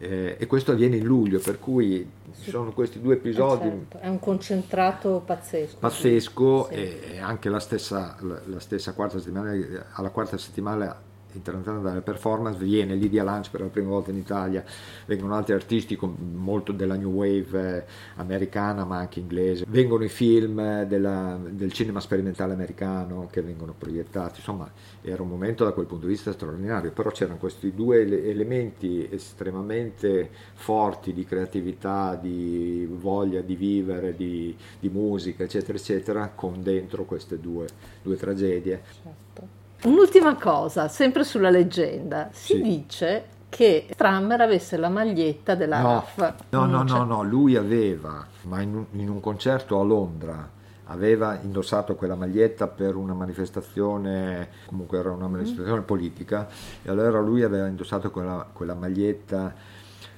eh, 0.00 0.36
e 0.38 0.46
questo 0.46 0.72
avviene 0.72 0.96
in 0.96 1.04
luglio, 1.04 1.38
per 1.38 1.58
cui 1.58 2.08
ci 2.40 2.50
sono 2.50 2.72
questi 2.72 3.00
due 3.00 3.14
episodi. 3.14 3.66
Eh 3.66 3.70
certo. 3.70 3.98
È 3.98 4.08
un 4.08 4.18
concentrato 4.18 5.22
pazzesco. 5.24 5.76
Pazzesco 5.78 6.68
sì. 6.68 6.74
e 6.74 7.18
anche 7.20 7.50
la 7.50 7.60
stessa, 7.60 8.16
la, 8.20 8.40
la 8.46 8.60
stessa 8.60 8.94
quarta 8.94 9.18
settimana, 9.18 9.52
alla 9.92 10.08
quarta 10.08 10.38
settimana 10.38 11.08
internazionale 11.36 11.84
della 11.84 12.02
performance 12.02 12.62
viene 12.62 12.94
Lydia 12.94 13.22
Lunch 13.22 13.50
per 13.50 13.60
la 13.60 13.66
prima 13.68 13.88
volta 13.88 14.10
in 14.10 14.16
Italia, 14.16 14.64
vengono 15.06 15.34
altri 15.34 15.54
artisti 15.54 15.98
molto 16.32 16.72
della 16.72 16.96
new 16.96 17.10
wave 17.10 17.76
eh, 17.76 17.84
americana 18.16 18.84
ma 18.84 18.98
anche 18.98 19.20
inglese, 19.20 19.64
vengono 19.68 20.04
i 20.04 20.08
film 20.08 20.58
eh, 20.58 20.86
della, 20.86 21.38
del 21.48 21.72
cinema 21.72 22.00
sperimentale 22.00 22.52
americano 22.52 23.28
che 23.30 23.42
vengono 23.42 23.74
proiettati, 23.76 24.36
insomma 24.38 24.70
era 25.02 25.22
un 25.22 25.28
momento 25.28 25.64
da 25.64 25.72
quel 25.72 25.86
punto 25.86 26.06
di 26.06 26.12
vista 26.12 26.32
straordinario, 26.32 26.92
però 26.92 27.10
c'erano 27.10 27.38
questi 27.38 27.74
due 27.74 28.00
elementi 28.28 29.08
estremamente 29.10 30.30
forti 30.54 31.12
di 31.12 31.24
creatività, 31.24 32.18
di 32.20 32.86
voglia 32.90 33.40
di 33.40 33.56
vivere, 33.56 34.14
di, 34.14 34.54
di 34.78 34.88
musica 34.88 35.44
eccetera 35.44 35.76
eccetera 35.76 36.32
con 36.34 36.62
dentro 36.62 37.04
queste 37.04 37.38
due, 37.38 37.66
due 38.02 38.16
tragedie. 38.16 38.82
Certo. 39.02 39.59
Un'ultima 39.82 40.34
cosa, 40.36 40.88
sempre 40.88 41.24
sulla 41.24 41.50
leggenda, 41.50 42.28
si 42.32 42.54
sì. 42.54 42.62
dice 42.62 43.24
che 43.48 43.86
Strammer 43.90 44.40
avesse 44.40 44.76
la 44.76 44.88
maglietta 44.88 45.54
della 45.54 45.80
no, 45.80 45.88
RAF. 45.88 46.34
No, 46.50 46.66
no, 46.66 46.82
no, 46.82 47.04
no, 47.04 47.22
lui 47.22 47.56
aveva, 47.56 48.26
ma 48.42 48.60
in 48.60 48.74
un, 48.74 48.84
in 48.92 49.08
un 49.08 49.20
concerto 49.20 49.80
a 49.80 49.82
Londra, 49.82 50.48
aveva 50.84 51.38
indossato 51.40 51.94
quella 51.94 52.14
maglietta 52.14 52.66
per 52.66 52.96
una 52.96 53.14
manifestazione, 53.14 54.48
comunque 54.66 54.98
era 54.98 55.12
una 55.12 55.28
manifestazione 55.28 55.80
politica, 55.82 56.48
e 56.82 56.90
allora 56.90 57.20
lui 57.20 57.42
aveva 57.42 57.66
indossato 57.66 58.10
quella, 58.10 58.46
quella 58.52 58.74
maglietta 58.74 59.54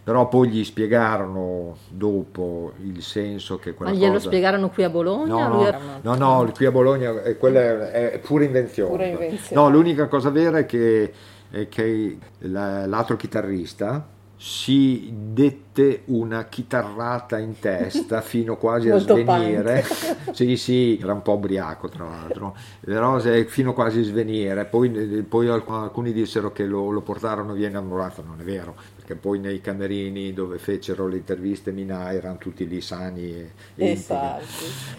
però 0.02 0.28
poi 0.28 0.48
gli 0.48 0.64
spiegarono 0.64 1.76
dopo 1.88 2.72
il 2.82 3.02
senso 3.02 3.58
che 3.58 3.72
quella 3.74 3.92
Ma 3.92 3.96
glielo 3.96 4.14
cosa... 4.14 4.26
spiegarono 4.26 4.68
qui 4.70 4.82
a 4.82 4.90
Bologna? 4.90 5.46
No, 5.46 5.48
no, 5.48 5.66
era 5.66 5.78
no, 6.02 6.14
no, 6.16 6.52
qui 6.54 6.66
a 6.66 6.70
Bologna 6.72 7.22
eh, 7.22 7.36
quella 7.36 7.90
è, 7.92 8.10
è 8.10 8.18
pura 8.18 8.44
invenzione. 8.44 8.90
Pura 8.90 9.06
invenzione. 9.06 9.62
No, 9.62 9.68
l'unica 9.70 10.08
cosa 10.08 10.30
vera 10.30 10.58
è 10.58 10.66
che, 10.66 11.12
è 11.50 11.68
che 11.68 12.18
la- 12.40 12.86
l'altro 12.86 13.16
chitarrista 13.16 14.06
si 14.44 15.12
dette 15.14 16.02
una 16.06 16.46
chitarrata 16.46 17.38
in 17.38 17.60
testa 17.60 18.20
fino 18.22 18.56
quasi 18.56 18.90
a 18.90 18.98
svenire. 18.98 19.84
sì, 20.32 20.56
sì, 20.56 20.98
era 21.00 21.12
un 21.12 21.22
po' 21.22 21.34
ubriaco 21.34 21.88
tra 21.88 22.04
l'altro, 22.08 22.56
però 22.80 23.20
se- 23.20 23.44
fino 23.44 23.72
quasi 23.72 24.00
a 24.00 24.02
svenire. 24.02 24.64
Poi, 24.64 24.90
poi 25.28 25.46
alc- 25.48 25.68
alcuni 25.70 26.12
dissero 26.12 26.50
che 26.50 26.64
lo, 26.66 26.90
lo 26.90 27.02
portarono 27.02 27.52
via 27.52 27.68
innamorato, 27.68 28.24
non 28.26 28.40
è 28.40 28.42
vero, 28.42 28.74
perché 28.96 29.14
poi 29.14 29.38
nei 29.38 29.60
camerini 29.60 30.32
dove 30.32 30.58
fecero 30.58 31.06
le 31.06 31.18
interviste 31.18 31.70
Minà 31.70 32.12
erano 32.12 32.38
tutti 32.38 32.66
lì 32.66 32.80
sani 32.80 33.30
e, 33.30 33.50
e 33.76 33.90
Esatto. 33.92 34.42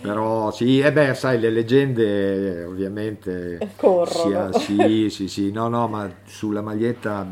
Però 0.02 0.52
sì, 0.52 0.80
e 0.80 0.92
beh, 0.94 1.14
sai, 1.16 1.38
le 1.40 1.50
leggende 1.50 2.62
eh, 2.62 2.64
ovviamente 2.64 3.60
Corrono. 3.76 4.08
sia- 4.08 4.54
sì, 4.54 5.10
sì, 5.10 5.28
sì, 5.28 5.52
no, 5.52 5.68
no, 5.68 5.90
ma 5.90 6.10
sulla 6.26 6.62
maglietta 6.62 7.28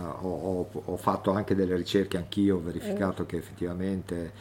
ho, 0.00 0.68
ho- 0.72 0.82
ho 0.84 0.96
fatto 0.96 1.30
anche 1.30 1.54
delle 1.54 1.76
ricerche 1.76 2.16
anch'io, 2.16 2.56
ho 2.56 2.60
verificato 2.62 3.26
che 3.26 3.36
effettivamente... 3.36 4.32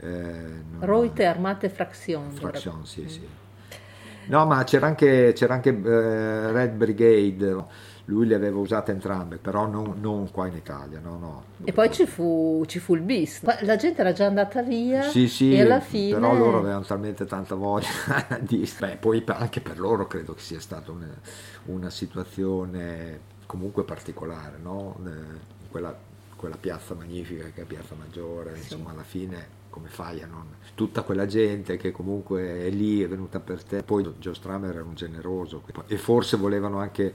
eh, 0.00 0.06
non- 0.08 0.78
Reute 0.80 1.24
Armate 1.24 1.68
Fraction. 1.68 2.30
Fraction, 2.30 2.86
sì, 2.86 3.08
sì. 3.08 3.26
No, 4.26 4.44
ma 4.44 4.62
c'era 4.64 4.86
anche, 4.86 5.32
c'era 5.34 5.54
anche 5.54 5.70
eh, 5.70 6.52
Red 6.52 6.72
Brigade, 6.72 7.64
lui 8.06 8.26
le 8.26 8.34
aveva 8.34 8.58
usate 8.58 8.92
entrambe, 8.92 9.36
però 9.36 9.66
non, 9.66 9.94
non 10.00 10.30
qua 10.30 10.46
in 10.46 10.54
Italia, 10.56 11.00
no, 11.02 11.18
no. 11.18 11.44
E 11.64 11.72
poi 11.72 11.90
ci 11.90 12.06
fu, 12.06 12.62
ci 12.66 12.78
fu 12.78 12.94
il 12.94 13.00
bis. 13.00 13.42
La 13.62 13.76
gente 13.76 14.00
era 14.02 14.12
già 14.12 14.26
andata 14.26 14.62
via 14.62 15.02
Sì, 15.02 15.28
sì, 15.28 15.54
e 15.54 15.60
alla 15.60 15.80
fine... 15.80 16.14
però 16.14 16.34
loro 16.34 16.58
avevano 16.58 16.84
talmente 16.84 17.24
tanta 17.24 17.54
voglia 17.54 17.86
di... 18.40 18.70
Beh, 18.78 18.96
poi 19.00 19.22
anche 19.26 19.60
per 19.60 19.78
loro 19.78 20.06
credo 20.06 20.34
che 20.34 20.40
sia 20.40 20.60
stata 20.60 20.90
una, 20.90 21.08
una 21.66 21.90
situazione 21.90 23.20
comunque 23.48 23.82
particolare, 23.82 24.58
no? 24.58 25.00
Eh, 25.06 25.68
quella, 25.70 25.96
quella 26.36 26.58
piazza 26.58 26.94
magnifica 26.94 27.48
che 27.48 27.62
è 27.62 27.64
Piazza 27.64 27.94
Maggiore, 27.94 28.56
insomma 28.56 28.90
alla 28.90 29.02
fine 29.02 29.56
come 29.70 29.88
fai 29.88 30.22
a 30.22 30.26
non... 30.26 30.46
Tutta 30.74 31.02
quella 31.02 31.26
gente 31.26 31.76
che 31.76 31.90
comunque 31.90 32.66
è 32.66 32.70
lì, 32.70 33.02
è 33.02 33.08
venuta 33.08 33.40
per 33.40 33.62
te. 33.64 33.82
Poi 33.82 34.04
Joe 34.18 34.34
Stramer 34.34 34.70
era 34.74 34.84
un 34.84 34.94
generoso 34.94 35.62
e 35.86 35.96
forse 35.96 36.36
volevano 36.36 36.78
anche 36.78 37.14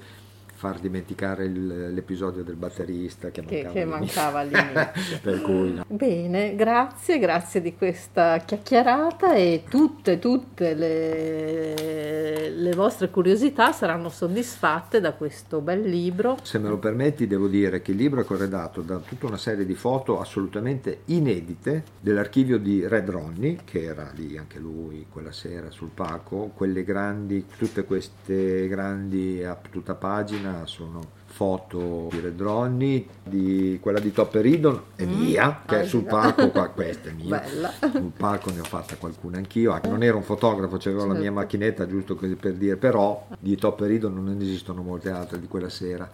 far 0.64 0.80
dimenticare 0.80 1.44
il- 1.44 1.94
l'episodio 1.94 2.42
del 2.42 2.56
batterista 2.56 3.32
che 3.32 3.44
Che, 3.44 3.64
mancava, 3.64 3.74
che 3.74 3.82
all'inizio. 3.82 4.22
mancava 4.22 4.40
all'inizio. 4.94 5.20
per 5.22 5.42
cui 5.42 5.74
no. 5.74 5.84
Bene, 5.90 6.56
grazie, 6.56 7.20
grazie 7.20 7.60
di 7.62 7.76
questa 7.76 8.38
chiacchierata 8.38 9.34
e 9.34 9.64
tutte, 9.70 10.20
tutte 10.20 10.74
le, 10.74 12.50
le 12.50 12.72
vostre 12.76 13.10
curiosità 13.10 13.74
saranno 13.74 14.08
soddisfatte 14.08 15.02
da 15.02 15.12
questo 15.14 15.60
bel 15.60 15.82
libro. 15.82 16.38
Se 16.44 16.60
me 16.60 16.70
lo 16.70 16.78
permetti, 16.78 17.28
devo 17.28 17.48
dire 17.48 17.82
che 17.82 17.92
il 17.92 17.98
libro 17.98 18.22
è 18.22 18.24
corredato 18.24 18.80
da 18.82 19.00
tutta 19.00 19.26
una 19.26 19.38
serie 19.38 19.66
di 19.66 19.76
foto 19.76 20.22
assolutamente 20.22 21.00
inedite 21.06 21.84
dell'archivio 22.00 22.58
di 22.58 22.88
Red 22.88 23.10
Ronnie, 23.10 23.58
che 23.66 23.84
era 23.84 24.10
lì 24.16 24.38
anche 24.38 24.60
lui 24.60 25.08
quella 25.10 25.34
sera 25.34 25.70
sul 25.72 25.90
palco. 25.94 26.52
Quelle 26.56 26.86
grandi, 26.86 27.46
tutte 27.58 27.84
queste 27.84 28.68
grandi 28.70 29.44
a 29.44 29.58
tutta 29.70 29.96
pagina 29.96 30.53
sono 30.66 31.22
foto 31.26 32.10
di 32.12 32.20
Red 32.20 32.40
Ronnie, 32.40 33.06
di 33.24 33.80
quella 33.82 34.00
di 34.00 34.12
Topperidon 34.12 34.82
è 34.96 35.04
mia, 35.06 35.62
che 35.66 35.78
Ah, 35.78 35.80
è 35.82 35.86
sul 35.86 36.04
palco, 36.04 36.50
qua, 36.52 36.68
questa 36.70 37.10
è 37.10 37.12
mia. 37.14 37.40
Bella. 37.40 37.72
Sul 37.80 38.12
palco 38.16 38.52
ne 38.52 38.60
ho 38.60 38.64
fatta 38.64 38.96
qualcuna 38.98 39.38
anch'io, 39.38 39.80
non 39.86 40.04
ero 40.04 40.18
un 40.18 40.24
fotografo, 40.24 40.76
avevo 40.76 41.06
la 41.06 41.14
mia 41.14 41.22
Certo. 41.24 41.34
macchinetta 41.36 41.88
giusto 41.88 42.16
per 42.16 42.54
dire, 42.54 42.76
però 42.76 43.26
di 43.40 43.56
Topperido 43.56 44.10
non 44.10 44.38
esistono 44.40 44.84
molte 44.84 45.10
altre 45.10 45.40
di 45.40 45.48
quella 45.48 45.70
sera. 45.70 46.10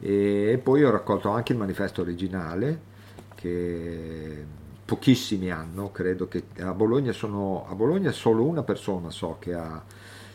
E 0.00 0.58
poi 0.62 0.82
ho 0.82 0.90
raccolto 0.90 1.28
anche 1.28 1.52
il 1.52 1.58
manifesto 1.58 2.00
originale, 2.00 2.92
che 3.34 4.44
pochissimi 4.84 5.50
hanno, 5.50 5.90
credo 5.92 6.26
che 6.28 6.44
a 6.60 6.72
Bologna 6.72 7.12
sono, 7.12 7.66
a 7.68 7.74
Bologna 7.74 8.12
solo 8.12 8.44
una 8.44 8.62
persona 8.62 9.10
so 9.10 9.36
che 9.38 9.54
ha 9.54 9.82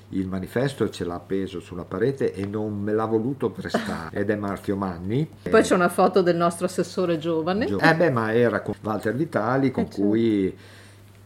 il 0.10 0.28
manifesto 0.28 0.90
ce 0.90 1.04
l'ha 1.06 1.16
appeso 1.16 1.60
sulla 1.60 1.84
parete 1.84 2.34
e 2.34 2.46
non 2.46 2.80
me 2.82 2.94
l'ha 2.94 3.06
voluto 3.06 3.50
prestare 3.52 4.18
ed 4.20 4.30
è 4.30 4.36
Marzio 4.36 4.76
Manni. 4.76 5.28
Poi 5.50 5.62
c'è 5.62 5.76
una 5.76 5.90
foto 5.90 6.22
del 6.22 6.36
nostro 6.36 6.66
assessore 6.66 7.18
giovane 7.20 7.66
Eh 7.68 7.96
beh, 7.96 8.10
ma 8.10 8.34
era 8.34 8.62
con 8.62 8.74
Walter 8.82 9.14
Vitali 9.16 9.72
con 9.72 9.84
Eh, 9.84 9.88
certo. 9.88 10.02
cui 10.02 10.58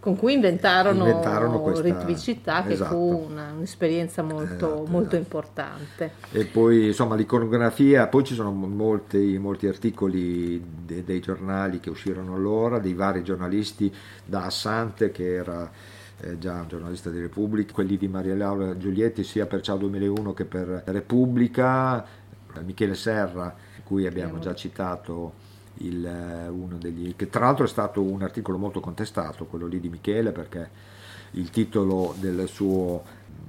con 0.04 0.18
cui 0.18 0.34
inventarono, 0.34 1.06
Inventarono 1.08 1.62
questa- 1.62 1.82
ritmicità 1.84 2.62
che 2.64 2.74
esatto. 2.74 2.90
fu 2.94 3.26
una- 3.30 3.54
un'esperienza 3.56 4.22
molto, 4.22 4.44
Esatto, 4.66 4.86
molto 4.90 5.16
esatto. 5.16 5.16
importante. 5.16 6.12
E 6.34 6.44
poi 6.44 6.88
insomma 6.88 7.16
l'iconografia, 7.16 8.08
poi 8.08 8.26
ci 8.26 8.34
sono 8.34 8.52
molti, 8.52 9.38
molti 9.38 9.66
articoli 9.66 10.62
de- 10.86 11.06
dei 11.06 11.22
giornali 11.22 11.80
che 11.80 11.90
uscirono 11.90 12.36
allora, 12.36 12.80
dei 12.80 12.94
vari 12.96 13.24
giornalisti, 13.24 13.90
da 14.26 14.44
Assante 14.44 15.10
che 15.12 15.36
era 15.36 15.72
eh, 16.24 16.38
già 16.40 16.62
un 16.62 16.68
giornalista 16.68 17.10
di 17.10 17.20
Repubblica, 17.20 17.74
quelli 17.74 17.98
di 17.98 18.08
Maria 18.08 18.36
Laura 18.36 18.78
Giulietti 18.78 19.24
sia 19.24 19.46
per 19.46 19.62
Ciao 19.62 19.78
2001 19.78 20.34
che 20.34 20.46
per 20.46 20.84
Repubblica, 20.86 22.06
Michele 22.64 22.96
Serra, 22.96 23.56
cui 23.84 24.08
abbiamo 24.08 24.40
già 24.40 24.56
citato 24.56 25.34
il, 25.76 26.06
eh, 26.06 26.48
uno 26.48 26.78
degli... 26.78 27.16
che 27.16 27.30
tra 27.30 27.46
l'altro 27.46 27.66
è 27.66 27.68
stato 27.68 28.02
un 28.02 28.22
articolo 28.22 28.58
molto 28.58 28.80
contestato, 28.80 29.46
quello 29.46 29.66
lì 29.66 29.80
di 29.80 29.90
Michele, 29.90 30.32
perché 30.32 30.70
il 31.34 31.50
titolo 31.50 32.16
del 32.20 32.48
suo, 32.48 33.02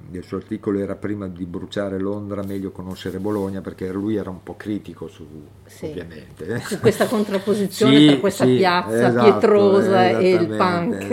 del 0.07 0.23
suo 0.23 0.37
articolo 0.37 0.79
era 0.79 0.95
prima 0.95 1.27
di 1.27 1.45
bruciare 1.45 1.99
Londra, 1.99 2.43
meglio 2.43 2.71
conoscere 2.71 3.19
Bologna, 3.19 3.61
perché 3.61 3.91
lui 3.91 4.15
era 4.15 4.29
un 4.29 4.43
po' 4.43 4.55
critico 4.55 5.07
su, 5.07 5.25
Sì. 5.65 5.85
ovviamente. 5.87 6.59
Su 6.61 6.79
questa 6.79 7.07
contrapposizione 7.07 7.97
Sì, 7.99 8.07
tra 8.07 8.17
questa 8.19 8.45
sì, 8.45 8.55
piazza 8.55 9.07
esatto, 9.07 9.23
pietrosa 9.31 10.09
e 10.19 10.29
il 10.31 10.47
punk. 10.47 11.11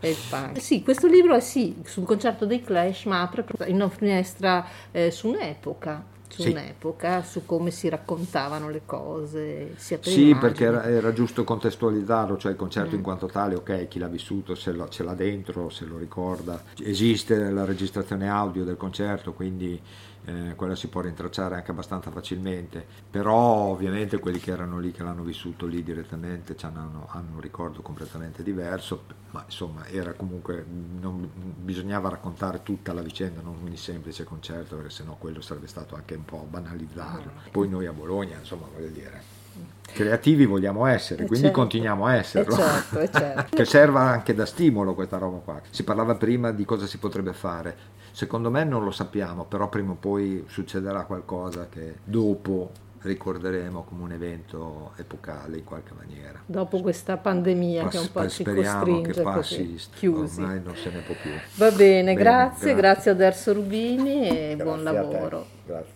e 0.00 0.08
il 0.10 0.16
punk. 0.28 0.60
Sì, 0.60 0.82
questo 0.82 1.06
libro 1.06 1.34
è 1.34 1.40
sì, 1.40 1.76
sul 1.84 2.04
concerto 2.04 2.46
dei 2.46 2.62
Clash, 2.62 3.04
ma 3.04 3.22
apre 3.22 3.44
in 3.66 3.76
una 3.76 3.88
finestra 3.88 4.66
eh, 4.92 5.10
su 5.10 5.28
un'epoca. 5.28 6.14
Su 6.36 6.42
Sì. 6.42 6.50
un'epoca, 6.50 7.22
su 7.22 7.46
come 7.46 7.70
si 7.70 7.88
raccontavano 7.88 8.68
le 8.68 8.82
cose, 8.84 9.72
sia 9.76 9.96
per 9.96 10.12
Sì, 10.12 10.28
immagini. 10.28 10.38
perché 10.38 10.64
era, 10.64 10.84
era 10.84 11.12
giusto 11.14 11.44
contestualizzarlo, 11.44 12.36
cioè 12.36 12.50
il 12.52 12.58
concerto 12.58 12.90
Mm. 12.92 12.98
in 12.98 13.02
quanto 13.02 13.26
tale, 13.26 13.54
ok, 13.54 13.88
chi 13.88 13.98
l'ha 13.98 14.06
vissuto 14.06 14.54
se 14.54 14.72
lo- 14.72 14.86
ce 14.90 15.02
l'ha 15.02 15.14
dentro, 15.14 15.70
se 15.70 15.86
lo 15.86 15.96
ricorda. 15.96 16.62
Esiste 16.82 17.50
la 17.50 17.64
registrazione 17.64 18.28
audio 18.28 18.64
del 18.64 18.76
concerto, 18.76 19.32
quindi 19.32 19.80
eh, 20.26 20.54
quella 20.56 20.74
si 20.74 20.88
può 20.88 21.00
rintracciare 21.00 21.54
anche 21.54 21.70
abbastanza 21.70 22.10
facilmente, 22.10 22.84
però 23.10 23.36
ovviamente 23.36 24.18
quelli 24.18 24.40
che 24.40 24.50
erano 24.50 24.78
lì, 24.78 24.90
che 24.92 25.02
l'hanno 25.02 25.22
vissuto 25.22 25.66
lì 25.66 25.82
direttamente, 25.82 26.56
hanno, 26.62 27.06
hanno 27.10 27.34
un 27.34 27.40
ricordo 27.40 27.80
completamente 27.80 28.42
diverso, 28.42 29.04
ma 29.30 29.44
insomma 29.44 29.86
era 29.86 30.12
comunque, 30.14 30.64
non, 30.66 31.30
bisognava 31.56 32.08
raccontare 32.08 32.62
tutta 32.62 32.92
la 32.92 33.02
vicenda, 33.02 33.40
non 33.40 33.56
un 33.62 33.76
semplice 33.76 34.24
concerto, 34.24 34.76
perché 34.76 34.90
sennò 34.90 35.16
quello 35.16 35.40
sarebbe 35.40 35.68
stato 35.68 35.94
anche 35.94 36.14
un 36.14 36.24
po' 36.24 36.46
banalizzarlo. 36.48 37.32
Poi 37.50 37.68
noi 37.68 37.86
a 37.86 37.92
Bologna, 37.92 38.36
insomma, 38.38 38.66
voglio 38.72 38.88
dire, 38.88 39.44
creativi 39.92 40.44
vogliamo 40.44 40.86
essere, 40.86 41.22
Eh, 41.24 41.26
quindi 41.26 41.46
certo. 41.46 41.60
continuiamo 41.60 42.06
a 42.06 42.14
esserlo. 42.16 42.54
Eh, 42.54 42.58
certo, 42.58 42.98
eh, 43.00 43.10
certo. 43.10 43.44
che 43.56 43.64
serva 43.64 44.00
anche 44.00 44.34
da 44.34 44.44
stimolo 44.46 44.94
questa 44.94 45.18
roba 45.18 45.38
qua. 45.38 45.60
Si 45.70 45.84
parlava 45.84 46.14
prima 46.16 46.52
di 46.52 46.64
cosa 46.64 46.86
si 46.86 46.98
potrebbe 46.98 47.32
fare. 47.32 47.94
Secondo 48.12 48.50
me 48.50 48.64
non 48.64 48.82
lo 48.84 48.90
sappiamo, 48.90 49.44
però 49.44 49.68
prima 49.68 49.92
o 49.92 49.96
poi 49.96 50.44
succederà 50.48 51.04
qualcosa 51.04 51.68
che 51.70 51.96
dopo 52.04 52.70
ricorderemo 53.02 53.84
come 53.84 54.02
un 54.02 54.12
evento 54.12 54.92
epocale 54.96 55.58
in 55.58 55.64
qualche 55.64 55.92
maniera. 55.96 56.40
Dopo 56.44 56.80
questa 56.80 57.16
pandemia 57.18 57.86
che 57.88 57.98
un 57.98 58.10
po' 58.10 58.28
ci 58.28 58.42
speriamo 58.42 58.78
costringe 58.80 59.12
che 59.12 59.22
passi, 59.22 59.72
così, 59.72 59.88
chiusi. 59.94 60.40
ormai 60.40 60.60
non 60.64 60.74
se 60.76 60.90
ne 60.90 61.00
può 61.00 61.14
più. 61.20 61.30
Va 61.54 61.70
bene, 61.70 62.02
Bene, 62.02 62.14
grazie, 62.14 62.74
grazie. 62.74 62.74
grazie 62.74 63.10
a 63.12 63.14
Derso 63.14 63.52
Rubini 63.52 64.28
e 64.28 64.56
buon 64.56 64.80
Grazie 64.82 64.98
a 64.98 65.02
te. 65.06 65.12
lavoro. 65.12 65.46
Grazie. 65.66 65.95